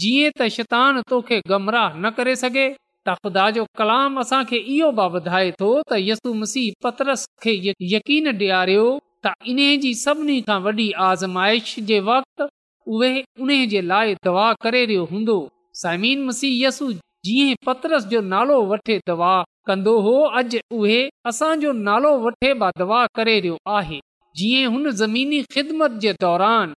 जीअं 0.00 0.30
त 0.38 0.46
शैतान 0.54 1.00
तोखे 1.10 1.38
गमराह 1.50 1.94
न 1.96 2.10
करे 2.16 2.34
सघे 2.36 2.64
इहो 4.74 5.06
त 5.90 6.00
यसु 6.08 6.32
मसीह 6.40 6.72
पतरस 6.86 7.24
पकीन 7.46 8.28
ॾियारियो 8.34 8.84
त 9.26 9.32
इन 9.52 9.58
जी 9.84 9.92
सभिनी 10.02 10.90
आज़माइश 11.06 11.74
लाइ 13.92 14.14
दवा 14.28 14.52
करे 14.66 14.84
रहियो 14.86 15.04
हूंदो 15.12 15.38
समीन 15.84 16.24
मसीह 16.30 16.64
यसु 16.66 16.90
जीअं 17.28 17.64
पतरस 17.66 18.06
जो 18.14 18.20
नालो 18.32 18.60
वठे 18.72 18.98
दवा 19.12 19.32
कंदो 19.70 19.98
हो 20.08 20.14
अॼु 20.42 20.58
उहे 20.80 21.00
असांजो 21.32 21.72
नालो 21.90 22.16
वठे 22.26 22.52
दवा 22.82 23.04
करे 23.20 23.38
रहियो 23.40 23.56
आहे 23.78 24.00
जीअं 24.40 24.68
हुन 24.74 24.90
ज़मीनी 25.02 25.42
ख़िदमत 25.54 26.00
जे 26.04 26.12
दौरान 26.26 26.72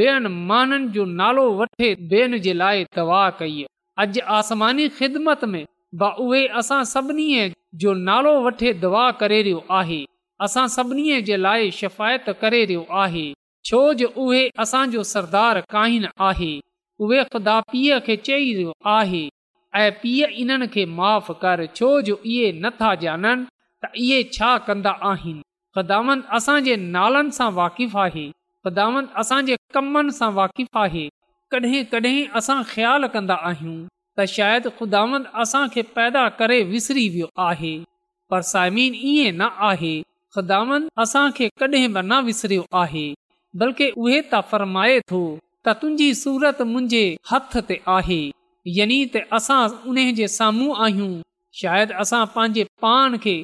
माननि 0.00 0.88
जो 0.92 1.04
नालो 1.04 1.50
वठे 1.58 1.94
जे 2.40 2.52
लाइ 2.52 2.84
दवा 2.96 3.28
कई 3.42 3.64
अॼु 4.00 6.28
असां 6.58 6.84
सभिनी 6.92 7.50
जो 7.82 7.92
नालो 8.08 8.50
दवा 8.84 9.10
करे 9.20 9.42
रहियो 9.42 9.64
आहे 9.78 10.04
असां 10.42 10.66
सभिनी 10.68 11.20
जे 11.22 11.36
लाइ 11.36 11.70
शिफ़ायत 11.80 12.24
करे 12.40 12.66
छो 13.66 13.92
जो 13.94 14.08
उहे 14.16 14.48
असांजो 14.60 15.02
सरदार 15.12 15.60
कहिन 15.72 16.06
आहे 16.28 16.52
उहे 17.00 17.22
पीउ 17.36 17.98
खे 18.06 18.16
चई 18.16 18.52
रहियो 18.54 18.72
आहे 18.96 19.28
ऐं 19.76 19.90
पीउ 20.02 20.26
इन्हनि 20.42 20.66
खे 20.72 20.84
माफ़ 20.98 21.30
कर 21.42 21.66
छो 21.76 21.88
जो 22.08 22.16
इहे 22.24 22.46
नथा 22.64 22.94
जाननि 23.04 23.44
त 23.84 23.86
इहे 23.96 24.18
छा 24.34 24.50
कंदा 24.66 24.90
आहिनि 25.10 26.22
असांजे 26.38 26.74
नालनि 26.96 27.30
सां 27.38 27.48
वाकिफ़ 27.60 27.94
आहे 28.04 28.26
ख़ुदावंद 28.66 29.06
असांजे 29.20 29.54
कमनि 29.74 30.10
सां 30.18 30.28
वाक़िफ़ 30.38 30.78
आहे 30.80 31.04
कॾहिं 31.50 31.82
कॾहिं 31.92 32.26
असां 32.38 32.56
ख़्यालु 32.72 33.06
ख़ुदावंद 34.78 35.24
असांखे 35.42 35.82
पैदा 35.96 36.28
करे 36.38 36.58
आहे 42.72 43.14
बल्कि 43.60 43.88
उहे 44.04 44.20
त 44.32 44.38
फरमाए 44.50 44.98
थो 45.10 45.18
त 45.66 45.72
तुंहिंजी 45.80 46.12
सूरत 46.22 46.60
मुंहिंजे 46.70 47.02
हथ 47.30 47.56
ते 47.70 47.76
आहे 47.94 48.20
यानी 48.78 48.96
त 49.16 49.20
असां 49.38 49.60
उन 49.90 49.98
जे 50.20 50.28
साम्हूं 50.38 50.76
आहियूं 50.84 52.24
पांजे 52.38 52.64
पाण 52.86 53.16
खे 53.26 53.36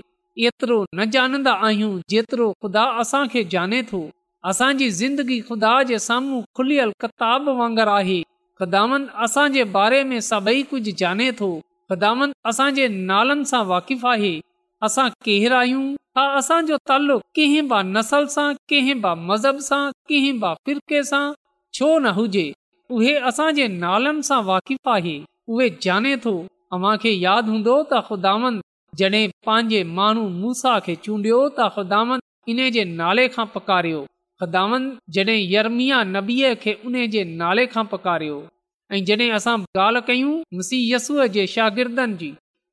एतिरो 0.51 0.79
न 0.95 1.11
जानंदा 1.19 1.53
आहियूं 1.71 1.93
जेतिरो 2.15 2.49
ख़ुदा 2.63 2.85
असांखे 3.05 3.45
जाने 3.57 3.83
थो 3.93 4.01
असांजी 4.47 4.89
ज़िंदगी 4.97 5.39
ख़ुदा 5.49 5.73
जे 5.87 5.99
साम्हूं 6.03 6.41
खुलियल 6.57 6.91
किताब 7.03 7.49
वांगुरु 7.59 7.91
आहे 7.91 8.21
ख़ुदामन 8.59 9.07
असांजे 9.25 9.63
बारे 9.77 10.03
में 10.11 10.19
सभई 10.29 10.63
कुझु 10.71 10.91
जाने 10.99 11.31
थो 11.41 11.49
ख़िदामद 11.91 12.33
असांजे 12.51 12.87
नालनि 12.93 13.45
सां 13.51 13.65
वाक़िफ़ 13.71 14.07
आहे 14.11 14.31
असां 14.87 15.09
केर 15.25 15.53
आहियूं 15.61 15.83
हा 16.19 16.25
असांजो 16.39 16.77
तल्कु 16.89 17.19
कंहिं 17.39 18.03
सां 18.11 18.53
कंहिं 18.71 18.95
मज़हब 19.31 19.59
सां 19.71 19.81
कंहिं 20.09 20.35
बे 20.43 21.03
सां 21.11 21.25
छो 21.79 21.89
न 21.99 22.07
हुजे 22.21 22.47
उहे 22.97 23.15
असांजे 23.31 23.67
नालनि 23.85 24.23
सां 24.31 24.41
वाक़िफ़ 24.51 24.89
आहे 24.95 25.17
उहे 25.51 25.69
जाने 25.87 26.17
थो 26.27 26.35
यादि 27.07 27.51
हूंदो 27.55 27.81
त 27.93 28.01
ख़ुदांदे 28.11 29.83
माण्हू 30.01 30.29
मूसा 30.39 30.79
खे 30.89 30.95
चूंडियो 31.09 31.43
त 31.61 31.69
ख़ुदामन 31.79 32.25
इन 32.55 32.67
जे 32.79 32.85
नाले 32.93 33.27
खां 33.39 33.47
पकारियो 33.57 34.05
ख़ुदांद 34.41 35.31
यर्मिया 35.53 35.97
नबीअ 36.17 36.51
खे 36.63 36.73
उन्हे 36.89 37.07
जे 37.15 37.23
नाले 37.41 37.65
खां 37.73 37.85
पकारियो 37.95 38.35
ऐं 38.97 39.01
जड॒हिं 39.09 39.31
असां 39.39 39.55
ॻाल्हि 39.85 40.03
कयूं 40.11 40.35
मिसी 40.59 40.79
यसूअ 40.93 41.25
जे 41.37 41.45
शागिर्दनि 41.55 42.17
जी 42.21 42.29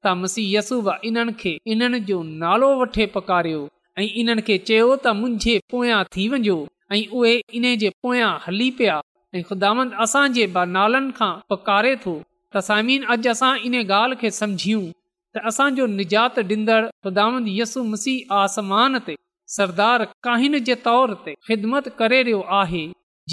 त 0.05 0.11
मसी 0.21 0.43
यसु 0.55 0.75
इन्हनि 1.09 1.33
खे 1.41 1.53
इन्हनि 1.75 1.99
जो 2.09 2.17
नालो 2.43 2.69
वठे 2.81 3.05
पकारियो 3.15 3.61
ऐं 4.01 4.07
इन्हनि 4.23 4.43
खे 4.49 4.57
चयो 4.69 4.85
त 5.03 5.15
मुंहिंजे 5.21 5.55
पोयां 5.73 5.99
थी 6.17 6.27
वञो 6.35 6.57
ऐ 6.93 7.01
उहे 7.21 7.33
इन 7.61 7.65
जे 7.85 7.89
पोयां 8.07 8.29
हली 8.45 8.69
पिया 8.81 8.99
ऐं 9.37 9.43
ख़ुदांद 9.49 9.97
असांजे 10.07 10.45
नालनि 10.77 11.13
खां 11.21 11.33
पकारे 11.55 11.95
थो 12.05 12.15
त 12.53 12.63
सामीन 12.69 13.01
अॼु 13.15 13.29
असां 13.35 13.53
इन 13.71 13.75
ॻाल्हि 13.83 14.21
खे 14.21 14.29
सम्झियूं 14.41 14.85
त 15.33 15.47
असांजो 15.53 15.85
निजात 15.99 16.35
डींदड़ 16.49 17.35
यसु 17.61 17.79
मसीह 17.95 18.17
आसमान 18.43 18.99
ते 19.09 19.15
सरदार 19.53 20.03
काहिन 20.27 20.57
जे 20.67 20.75
तौर 20.87 21.13
ते 21.25 21.33
ख़िदमत 21.47 21.87
करे 21.97 22.21
रहियो 22.27 22.41
आहे 22.59 22.79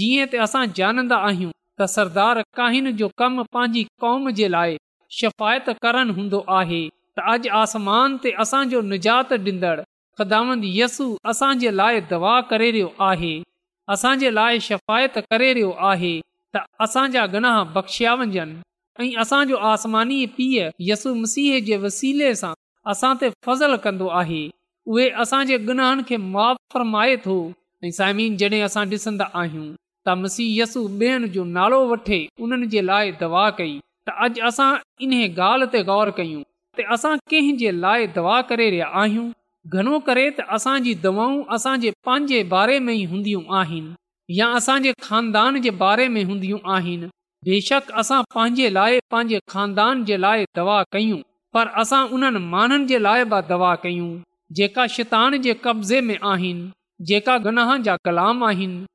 जीअं 0.01 0.25
त 0.33 0.41
असां 0.47 0.65
जानंदा 0.79 1.19
आहियूं 1.29 1.53
त 1.81 1.87
सरदार 1.93 2.41
काहिन 2.59 2.91
जो 2.99 3.09
कम 3.23 3.39
पंहिंजी 3.57 3.85
कौम 4.05 4.31
जे 4.41 4.49
लाइ 4.57 4.77
शिफ़ायत 5.21 5.71
करन 5.87 6.11
हूंदो 6.19 6.41
आहे 6.59 6.81
त 6.89 7.25
अॼु 7.35 7.55
आसमान 7.61 8.19
ते 8.27 8.35
असांजो 8.47 8.83
निजात 8.91 9.33
डि॒न्दड़ 9.47 9.79
ख़िदामंद 10.19 10.69
असां 11.35 11.51
जे 11.65 11.75
लाइ 11.83 12.05
दवा 12.15 12.35
करे 12.53 12.71
रहियो 12.79 12.93
आहे 13.11 13.33
असांजे 13.97 14.31
लाइ 14.41 14.61
शफ़ाइत 14.69 15.19
करे 15.33 15.51
रहियो 15.61 15.73
आहे 15.93 16.13
त 16.57 16.65
असांजा 16.89 17.25
घणा 17.39 17.55
बख़्शियावजन 17.79 18.55
ऐं 19.05 19.11
असांजो 19.27 19.57
आसमानी 19.75 20.21
पीउ 20.39 20.69
यसु 20.91 21.15
मसीह 21.25 21.59
जे 21.71 21.77
वसीले 21.89 22.35
सां 22.45 22.55
असां 22.95 23.13
ते 23.25 23.29
फज़ल 23.49 23.77
कन्दो 23.87 24.09
आहे 24.23 24.43
उहे 24.89 25.59
गुनाहनि 25.65 26.03
खे 26.09 26.17
माफ़ 26.19 26.57
फ़रमाए 26.73 27.17
थो 27.27 27.35
जॾहिं 27.87 28.63
असां 28.65 28.85
ॾिसंदा 28.95 29.25
आहियूं 29.41 29.75
तसुन 30.09 31.27
जो 31.37 31.45
नालो 31.59 31.79
वठे 31.93 32.19
उन्हनि 32.47 32.67
जे 32.75 32.81
लाइ 32.91 33.13
दवा 33.23 33.43
कई 33.61 33.73
त 34.09 34.15
अॼु 34.27 34.47
असां 34.51 34.71
इन 35.07 35.13
ॻाल्हि 35.25 35.67
ते 35.75 35.83
गौर 35.91 36.11
कयूं 36.19 36.43
त 36.79 36.87
असां 36.97 37.15
कंहिं 37.33 37.57
जे 37.63 37.71
लाइ 37.85 38.07
दवा 38.17 38.41
करे 38.51 38.69
रहिया 38.75 38.87
आहियूं 39.03 39.29
घणो 39.75 39.99
करे 40.07 40.25
त 40.37 40.47
असांजी 40.59 40.95
दवाऊं 41.03 41.43
असांजे 41.59 41.91
पंहिंजे 42.07 42.43
बारे 42.55 42.79
में 42.87 42.93
ई 42.95 43.05
हूंदियूं 43.13 43.43
आहिनि 43.59 43.95
या 44.39 44.47
असांजे 44.61 44.93
ख़ानदान 45.07 45.59
जे 45.67 45.71
बारे 45.85 46.09
में 46.17 46.23
हूंदियूं 46.31 46.59
आहिनि 46.79 47.13
बेशक 47.51 47.93
असां 48.05 48.21
पंहिंजे 48.35 48.71
लाइ 48.79 48.99
पंहिंजे 49.15 49.41
खानदान 49.55 50.05
जे 50.11 50.17
लाइ 50.27 50.45
दवा 50.61 50.81
कयूं 50.97 51.21
पर 51.57 51.71
असां 51.85 52.03
उन्हनि 52.19 52.45
माननि 52.57 52.91
जे 52.95 52.99
लाइ 53.09 53.25
दवा 53.55 53.75
कयूं 53.87 54.11
जेका 54.57 54.87
शैतान 54.95 55.37
जे 55.43 55.53
कब्ज़े 55.65 56.01
में 56.07 56.17
आहिनि 56.31 57.05
जेका 57.11 57.37
गनाह 57.45 57.77
जा 57.85 57.97
कलाम 58.09 58.43
आहिनि 58.49 58.87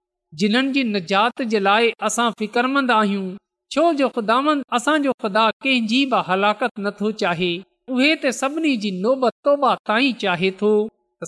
जिन्हनि 0.41 0.71
जी 0.77 0.83
निजात 0.89 1.41
जे 1.53 1.59
लाइ 1.67 1.87
असां 2.07 2.25
फिक्रमंद 2.41 2.91
आहियूं 2.95 3.35
छो 3.75 3.85
जो 4.01 4.09
ख़ुदा 4.17 5.49
कंहिंजी 5.63 6.05
बि 6.13 6.21
हलाकत 6.27 6.83
नथो 6.87 7.11
चाहे 7.23 7.49
उहे 7.95 8.31
जी 8.83 8.91
तौबा 9.07 9.71
ताईं 9.91 10.13
चाहे 10.25 10.51
तो 10.61 10.71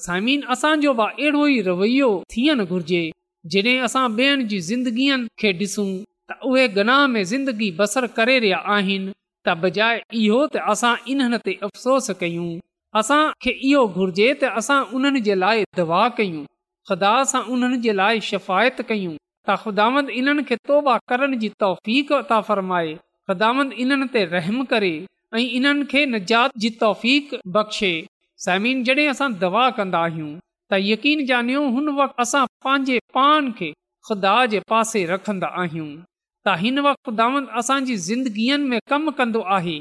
समीन 0.05 0.41
असांजो 0.55 0.93
बि 1.01 1.07
अहिड़ो 1.11 1.47
ई 1.47 1.61
रवैयो 1.71 2.11
थियणु 2.35 2.65
घुरिजे 2.67 3.01
जॾहिं 3.55 3.77
असां 3.89 4.07
जी 4.47 4.59
ज़िंदगीअ 4.71 5.17
खे 5.43 5.53
ॾिसूं 5.65 5.89
त 6.29 6.41
उहे 6.51 6.67
गनाह 6.79 7.05
में 7.17 7.23
ज़िंदगी 7.33 7.71
बसर 7.81 8.07
करे 8.19 8.37
रहिया 8.45 8.61
आहिनि 8.77 9.13
त 9.47 9.57
बजाए 9.65 10.01
इहो 10.25 10.43
त 10.57 10.65
असां 10.75 10.93
इन्हनि 11.15 11.41
ते 11.49 11.57
अफ़सोस 11.69 12.11
कयूं 12.23 12.47
असां 12.97 13.23
खे 13.45 13.52
इहो 13.69 13.82
घुर्जे 13.95 14.28
त 14.43 14.49
असां 14.60 14.78
उन्हनि 14.97 15.19
जे 15.25 15.34
लाइ 15.41 15.63
दवा 15.80 15.99
कयूं 16.19 16.45
ख़ुदा 16.91 17.12
सां 17.32 17.41
उन्हनि 17.56 17.78
जे 17.86 17.93
लाइ 17.99 18.21
शिफ़ाइत 18.28 18.80
कयूं 18.91 19.12
त 19.49 19.58
ख़ुदा 19.63 19.86
इन्हनि 20.21 20.43
खे 20.52 20.56
तौबा 20.69 20.95
करण 21.12 21.38
जी 21.43 21.52
फरमाए 22.47 22.91
इन्हनि 23.84 24.08
ते 24.15 24.23
रहम 24.34 24.63
करे 24.71 24.93
ऐं 25.38 25.43
इन्हनि 25.60 25.86
खे 25.93 26.04
न 26.06 26.49
जी 26.63 26.69
तौफ़ 26.80 27.06
बख़्शे 27.58 27.91
समीन 28.47 28.82
जड॒हिं 28.89 29.08
असां 29.13 29.30
दवा 29.43 29.65
कंदा 29.82 30.02
आहियूं 30.08 30.30
त 30.71 30.82
यकीन 30.86 31.21
ॼानियूं 31.34 31.67
हुन 31.75 31.91
वक़्तु 31.99 32.21
असां 32.25 32.43
पंहिंजे 32.65 32.99
खे 33.62 33.69
ख़ुदा 34.10 34.34
जे 34.56 34.62
पासे 34.73 35.04
रखंदा 35.13 35.49
आहियूं 35.65 35.88
त 35.93 36.58
हिन 36.63 36.86
वक़्तु 36.88 37.08
ख़ुदांत 37.12 37.56
असांजी 37.63 37.95
ज़िंदगीअ 38.10 38.58
में 38.65 38.78
कमु 38.93 39.12
कंदो 39.21 39.41
आहे 39.60 39.78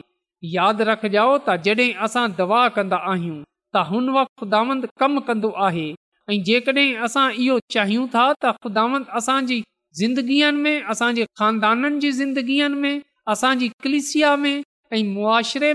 यादि 0.57 0.85
रखजाओ 0.89 1.33
त 1.47 1.57
जॾहिं 1.67 1.93
असां 2.07 2.27
दवा 2.41 2.59
कंदा 2.77 2.97
आहियूं 3.13 3.39
त 3.77 3.83
हुन 3.89 4.09
वक़्तु 4.17 4.39
ख़ुदा 4.41 4.61
कमु 5.03 5.21
कंदो 5.31 5.51
आहे 5.69 5.87
ऐं 6.33 6.37
जेकॾहिं 6.49 6.97
असां 7.07 7.25
इहो 7.47 7.59
चाहियूं 7.75 8.07
था 8.15 8.25
त 8.43 8.53
ख़ुदा 8.63 8.85
असांजी 9.23 9.59
ज़िंदगीअ 10.01 10.51
में 10.65 10.77
असांजे 10.95 11.25
खानदाननि 11.41 12.01
जी 12.05 12.11
ज़िंदगीअ 12.21 12.69
में 12.85 12.95
असांजी 13.35 13.69
कलिसिया 13.87 14.35
में 14.43 14.63
ऐं 14.93 15.05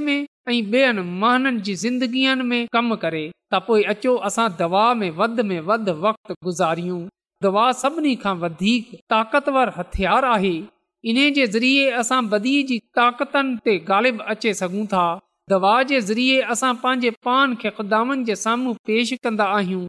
में 0.06 0.14
ऐं 0.48 0.54
ॿियनि 0.54 1.04
महननि 1.24 1.60
जी 1.66 1.76
ज़िंदगीअ 1.86 2.36
में 2.50 2.60
कमु 2.78 2.96
करे 3.04 3.26
त 3.54 3.62
पोइ 3.68 3.84
अचो 3.96 4.16
असां 4.30 4.48
दवा 4.62 4.86
में 5.02 5.10
वधि 5.20 5.44
में 5.52 5.60
वधि 5.72 5.92
वक़्त 6.06 6.32
गुज़ारियूं 6.48 7.02
दवा 7.44 7.66
सभिनी 7.84 8.16
खां 8.24 8.36
वधीक 8.46 8.92
ताक़तवर 9.14 9.74
हथियार 9.78 10.26
आहे 10.36 10.56
इन 11.12 11.16
जे 11.34 11.46
ज़रिए 11.54 11.90
असां 12.02 12.20
बदी 12.32 12.52
जी 12.68 12.76
ताक़तनि 12.98 13.56
ते 13.64 13.72
ग़ालिब 13.88 14.22
अचे 14.34 14.54
सघूं 14.60 14.84
था 14.94 15.02
दवा 15.54 15.72
जे 15.90 15.98
ज़रिए 16.10 16.36
असां 16.56 16.70
पंहिंजे 16.84 17.12
पान 17.28 17.56
खे 17.64 17.70
ख़ुदानि 17.80 18.16
जे 18.30 18.36
साम्हूं 18.44 18.74
पेश 18.90 19.12
कन्दा्दा 19.26 19.50
आहियूं 19.58 19.82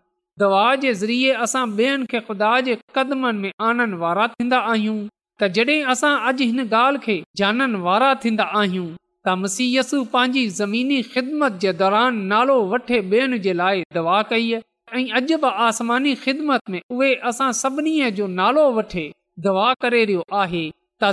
दवा 0.45 0.63
जे 0.87 0.95
ज़रिए 1.03 1.31
असां 1.47 1.63
ॿियनि 1.83 2.07
खे 2.15 2.21
ख़ुदा 2.31 2.49
जे 2.69 2.75
कदमनि 2.99 3.39
में 3.45 3.53
आनण 3.69 3.95
वारा 4.03 4.27
थींदा 4.35 4.59
आहियूं 4.73 4.97
त 4.99 5.53
जड॒हिं 5.59 5.79
असां 5.97 6.13
अॼु 6.31 6.49
हिन 6.53 6.61
ॻाल्हि 6.69 7.03
खे 7.07 7.17
जाननि 7.43 7.83
वारा 7.89 8.11
थींदा 8.29 8.49
आहियूं 8.65 8.91
त 8.93 9.39
मसीयसु 9.47 10.03
पंहिंजी 10.19 10.45
ज़मीनी 10.59 10.99
ख़िदमत 11.15 11.63
जे 11.67 11.77
दौरान 11.85 12.21
नालो 12.35 12.59
वठे 12.75 13.03
ॿियनि 13.15 13.41
जे 13.49 13.57
लाइ 13.65 13.87
दवा 14.01 14.21
कई 14.35 14.53
ऐं 14.59 15.05
अॼु 15.23 15.41
बि 15.47 15.55
आसमानी 15.73 16.19
ख़िदमत 16.29 16.71
में 16.77 16.83
उहे 16.85 17.15
असां 17.33 17.51
सभिनी 17.67 17.97
जो 18.23 18.31
नालो 18.43 18.67
वठे 18.81 19.07
दवा 19.49 19.73
करे 19.87 20.03
रहियो 20.11 20.27
आहे 20.47 20.65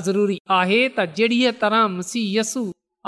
ज़रूरी 0.07 0.37
आहे 0.59 0.79
त 0.97 1.05
जहिड़ीअ 1.17 1.51
तरह 1.61 1.87
मसीयसु 1.95 2.63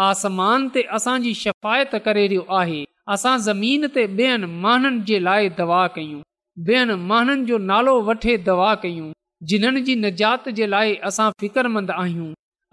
आसमान 0.08 0.67
ते 0.76 0.82
असांजी 0.98 1.34
शिफ़ायत 1.41 1.96
करे 2.08 2.26
रहियो 2.28 2.43
आहे 2.60 2.80
असां 3.15 3.38
माननि 3.52 5.02
जे 5.10 5.19
लाइ 5.30 5.50
दवा 5.60 5.86
कयूं 5.98 6.22
ॿियनि 6.69 6.96
माननि 7.12 7.46
जो 7.50 7.58
नालो 7.72 7.93
वठे 8.10 8.36
दवा 8.50 8.74
कयूं 8.84 9.08
जिन्हनि 9.52 9.82
जी 9.88 9.96
निजात 10.06 10.50
जे 10.58 10.67
लाइ 10.74 10.93
असां 11.10 11.30
फिकरमंद 11.43 11.91
आहियूं 11.93 12.28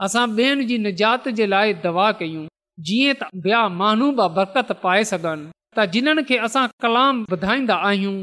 असां 0.07 0.25
ॿियनि 0.41 0.65
जी 0.73 0.79
निजात 0.89 1.29
जे 1.39 1.47
लाइ 1.55 1.73
दवा 1.85 2.11
कयूं 2.21 2.45
जीअं 2.89 3.15
त 3.21 3.31
ॿिया 3.47 3.63
माण्हू 3.81 4.11
बि 4.19 4.29
बरकत 4.41 4.73
पाए 4.83 5.05
सघनि 5.13 5.49
त 5.79 5.89
जिन्हनि 5.97 6.23
खे 6.33 6.37
असां 6.49 6.67
कलाम 6.87 7.25
ॿुधाईंदा 7.37 7.77
आहियूं 7.91 8.15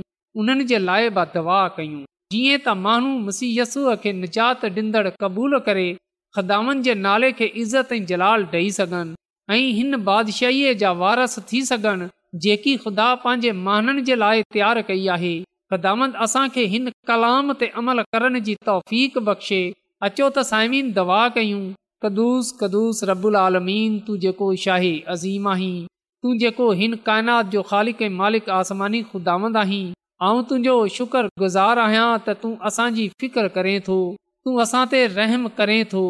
उन्हनि 0.43 0.63
जे 0.73 0.77
लाइ 0.89 1.09
बि 1.19 1.23
दवा 1.37 1.59
कयूं 1.79 2.03
जीअं 2.31 2.57
त 2.65 2.71
माण्हू 2.85 3.11
मुसीयसूअ 3.25 3.91
खे 4.03 4.11
निजात 4.21 4.63
डि॒ंदड़ 4.77 5.09
क़बूल 5.21 5.53
करे 5.67 5.83
ख़दामंद 6.37 6.83
जे 6.87 6.93
नाले 7.05 7.29
खे 7.37 7.45
इज़त 7.61 7.91
ऐं 7.97 7.99
जलाल 8.09 8.43
डे॒ई 8.55 8.71
सघनि 8.77 9.15
ऐं 9.53 9.59
हिन 9.77 9.97
बादिशाहीअ 10.09 10.73
जा 10.81 10.91
वारस 11.03 11.35
थी 11.51 11.61
सघनि 11.69 12.09
जेकी 12.45 12.73
ख़ुदा 12.85 13.05
पंहिंजे 13.23 13.51
माननि 13.67 14.01
जे 14.09 14.15
लाइ 14.23 14.43
तयारु 14.57 14.83
कई 14.89 15.07
आहे 15.15 15.31
ख़दामंद 15.73 16.19
असां 16.25 16.43
खे 16.57 16.65
हिन 16.73 16.89
कलाम 17.11 17.53
ते 17.61 17.69
अमल 17.83 18.03
करण 18.15 18.39
जी 18.49 18.55
बख़्शे 18.71 19.61
अचो 20.07 20.27
त 20.35 20.45
साइमीन 20.51 20.91
दवा 20.99 21.21
कयूं 21.37 21.61
कदुस 22.05 22.49
कदुस 22.63 23.03
रबुल 23.11 23.37
आलमीन 23.45 23.95
तूं 24.09 24.17
जेको 24.27 24.49
शाही 24.65 24.91
अज़ीम 25.15 25.47
आहीं 25.53 25.73
तूं 26.25 26.35
जेको 26.45 26.67
हिन 26.83 26.99
काइनात 27.07 27.55
जो 27.57 27.61
ख़ालिक 27.71 28.01
ऐं 28.09 28.11
मालिक 28.23 28.51
आसमानी 28.57 29.01
ख़ुदामंद 29.13 29.61
आहीं 29.63 29.81
ऐं 30.25 30.41
तुंहिंजो 30.49 30.75
शुक्र 30.97 31.29
गुज़ार 31.39 31.79
आहियां 31.81 32.05
त 32.27 32.33
तूं 32.43 32.53
असांजी 32.69 33.03
फिकर 33.23 33.47
करें 33.57 33.73
थो 33.87 33.97
तूं 34.45 34.53
असां 34.63 34.79
ते 34.93 35.01
रहम 35.17 35.43
करें 35.59 35.81
थो 35.91 36.01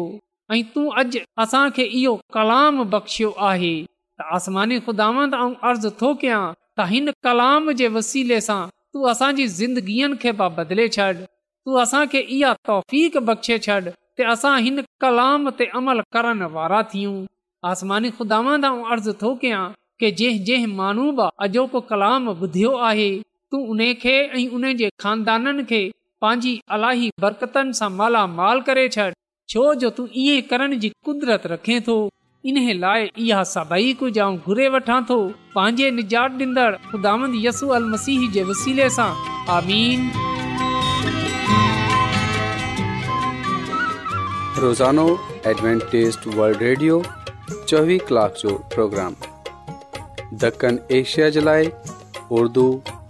ऐं 0.54 0.62
तूं 0.76 0.84
अॼु 1.02 1.20
असांखे 1.44 1.84
इहो 1.98 2.14
कलाम 2.36 2.80
बख़्शियो 2.94 3.32
आहे 3.48 3.72
त 3.84 4.28
आसमानी 4.38 4.78
खुदांदर्ज़ु 4.86 5.90
थो 6.00 6.12
कयां 6.22 6.40
त 6.54 6.88
हिन 6.92 7.12
कलाम 7.28 7.68
जे 7.82 7.88
वसीले 7.98 8.40
सां 8.48 8.58
तूं 8.92 9.08
असांजी 9.12 9.48
ज़िंदगीअ 9.58 10.10
खे 10.24 10.32
बदिले 10.60 10.88
छॾ 10.96 11.12
तूं 11.26 11.76
असांखे 11.84 12.24
इहा 12.38 12.56
तौफ़ 12.72 13.20
बख़्शे 13.30 13.58
छॾ 13.68 13.80
के 14.16 14.30
असां 14.36 14.54
हिन 14.68 14.86
कलाम 15.06 15.48
ते 15.60 15.70
अमल 15.82 16.00
करण 16.18 16.42
वारा 16.58 16.80
थियूं 16.94 17.14
आसमानी 17.74 18.16
खुदांदर्ज़ु 18.22 19.18
थो 19.24 19.34
कयां 19.46 19.62
की 20.00 20.14
जंहिं 20.22 20.44
जंहिं 20.52 20.76
माण्हू 20.84 21.06
बि 21.20 21.30
अॼोको 21.48 21.88
कलाम 21.92 22.36
ॿुधियो 22.38 22.74
आहे 22.90 23.10
तूं 23.52 23.60
उन 23.72 23.78
खे 24.00 24.12
ऐं 24.38 24.46
उन 24.56 24.64
जे 24.76 24.88
खानदाननि 25.00 25.62
खे 25.68 25.80
पंहिंजी 26.22 26.50
अलाही 26.76 27.08
बरकतनि 27.24 27.72
सां 27.78 27.88
मालामाल 28.00 28.60
करे 28.68 28.82
छॾ 28.96 29.06
छो 29.52 29.62
जो 29.82 29.90
तूं 29.98 30.04
ईअं 30.22 30.40
करण 30.50 30.78
जी 30.82 30.88
कुदरत 31.08 31.46
रखे 31.52 31.78
थो 31.86 31.94
इन 32.52 32.58
लाइ 32.80 33.08
इहा 33.26 33.42
सभई 33.52 33.92
कुझु 34.00 34.20
आऊं 34.24 34.36
घुरे 34.48 34.68
वठां 34.74 34.98
थो 35.10 35.16
पंहिंजे 35.54 35.90
निजात 36.00 36.36
ॾींदड़ 36.42 36.74
ख़ुदांद 36.90 37.34
यसू 37.46 37.68
अल 37.78 37.86
मसीह 37.94 38.26
जे 38.34 38.42
वसीले 38.50 38.88
सां 38.98 39.08
आमीन 39.56 40.04
रोज़ानो 44.66 45.06
एडवेंटेस्ट 45.54 46.26
वर्ल्ड 46.38 46.62
रेडियो 46.68 47.00
चोवीह 47.68 48.00
कलाक 48.12 48.34
जो 48.44 48.54
प्रोग्राम 48.76 49.16
दखन 50.46 50.78
एशिया 51.00 51.28
जे 51.40 51.48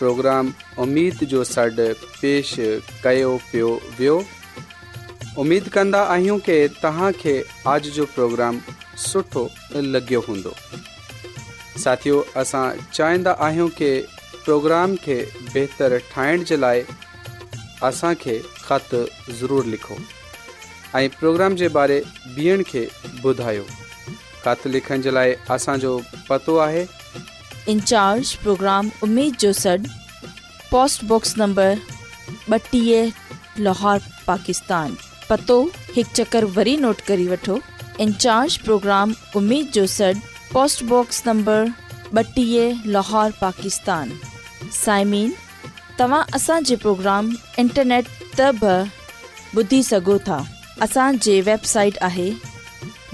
प्रोग्राम 0.00 0.52
उमेद 0.82 1.18
जो 1.30 1.42
सॾु 1.44 1.94
पेश 2.20 2.50
कयो 3.06 3.32
पियो 3.48 3.66
वियो 3.98 4.14
उमेदु 5.42 5.70
कंदा 5.74 6.00
आहियूं 6.12 6.36
की 6.48 6.56
तव्हांखे 6.82 7.34
अॼ 7.72 7.74
जो 7.96 8.04
प्रोग्राम 8.14 8.60
सुठो 9.06 9.42
लॻियो 9.96 10.20
हूंदो 10.28 10.52
साथियो 11.84 12.20
असां 12.42 12.62
चाहींदा 12.98 13.32
आहियूं 13.48 13.68
की 13.82 13.90
प्रोग्राम 14.44 14.94
खे 15.06 15.16
बहितरु 15.52 15.98
ठाहिण 16.14 16.44
जे 16.52 16.56
लाइ 16.64 16.82
असांखे 17.90 18.36
ख़तु 18.68 19.00
ज़रूरु 19.42 19.68
लिखो 19.74 19.98
ऐं 21.00 21.04
प्रोग्राम 21.18 21.60
जे 21.64 21.68
बारे 21.78 22.00
ॿियनि 22.38 22.64
खे 22.72 22.86
ॿुधायो 23.32 23.66
خط 24.44 24.66
लिखण 24.74 25.00
जे 25.02 25.10
लाइ 25.16 25.36
جو 25.82 25.92
پتو 26.28 26.58
आहे 26.58 26.84
इंचार्ज 27.68 28.32
प्रोग्राम 28.42 28.90
उमेद 29.04 29.34
जो 29.40 29.52
सॾ 29.52 29.74
पोस्टबॉक्स 30.70 31.34
नंबर 31.38 31.78
ॿटीह 32.52 33.10
लाहौर 33.58 34.00
पाकिस्तान 34.26 34.96
पतो 35.30 35.60
हिकु 35.96 36.12
चकर 36.14 36.44
वरी 36.56 36.76
नोट 36.86 37.00
करी 37.08 37.26
वठो 37.28 37.58
इंचार्ज 38.00 38.56
प्रोग्राम 38.66 39.14
उमीद 39.36 39.70
जो 39.74 39.84
सॾु 39.96 40.12
पोस्टबॉक्स 40.52 41.22
नंबर 41.26 41.72
ॿटीह 42.22 42.82
लाहौर 42.96 43.32
पाकिस्तान 43.40 44.12
साइमिन 44.84 45.32
तव्हां 45.98 46.22
असांजे 46.34 46.76
इंटरनेट 46.84 48.06
त 48.38 48.50
बि 48.62 48.78
ॿुधी 49.60 49.82
था 50.28 50.44
असांजी 50.82 51.40
वेबसाइट 51.50 51.96
आहे 52.10 52.30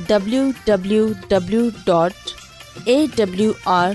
W 0.09 0.50
W 0.66 1.06
W 1.30 1.68
dot 1.87 2.87
A 2.88 3.06
W 3.18 3.52
R 3.78 3.94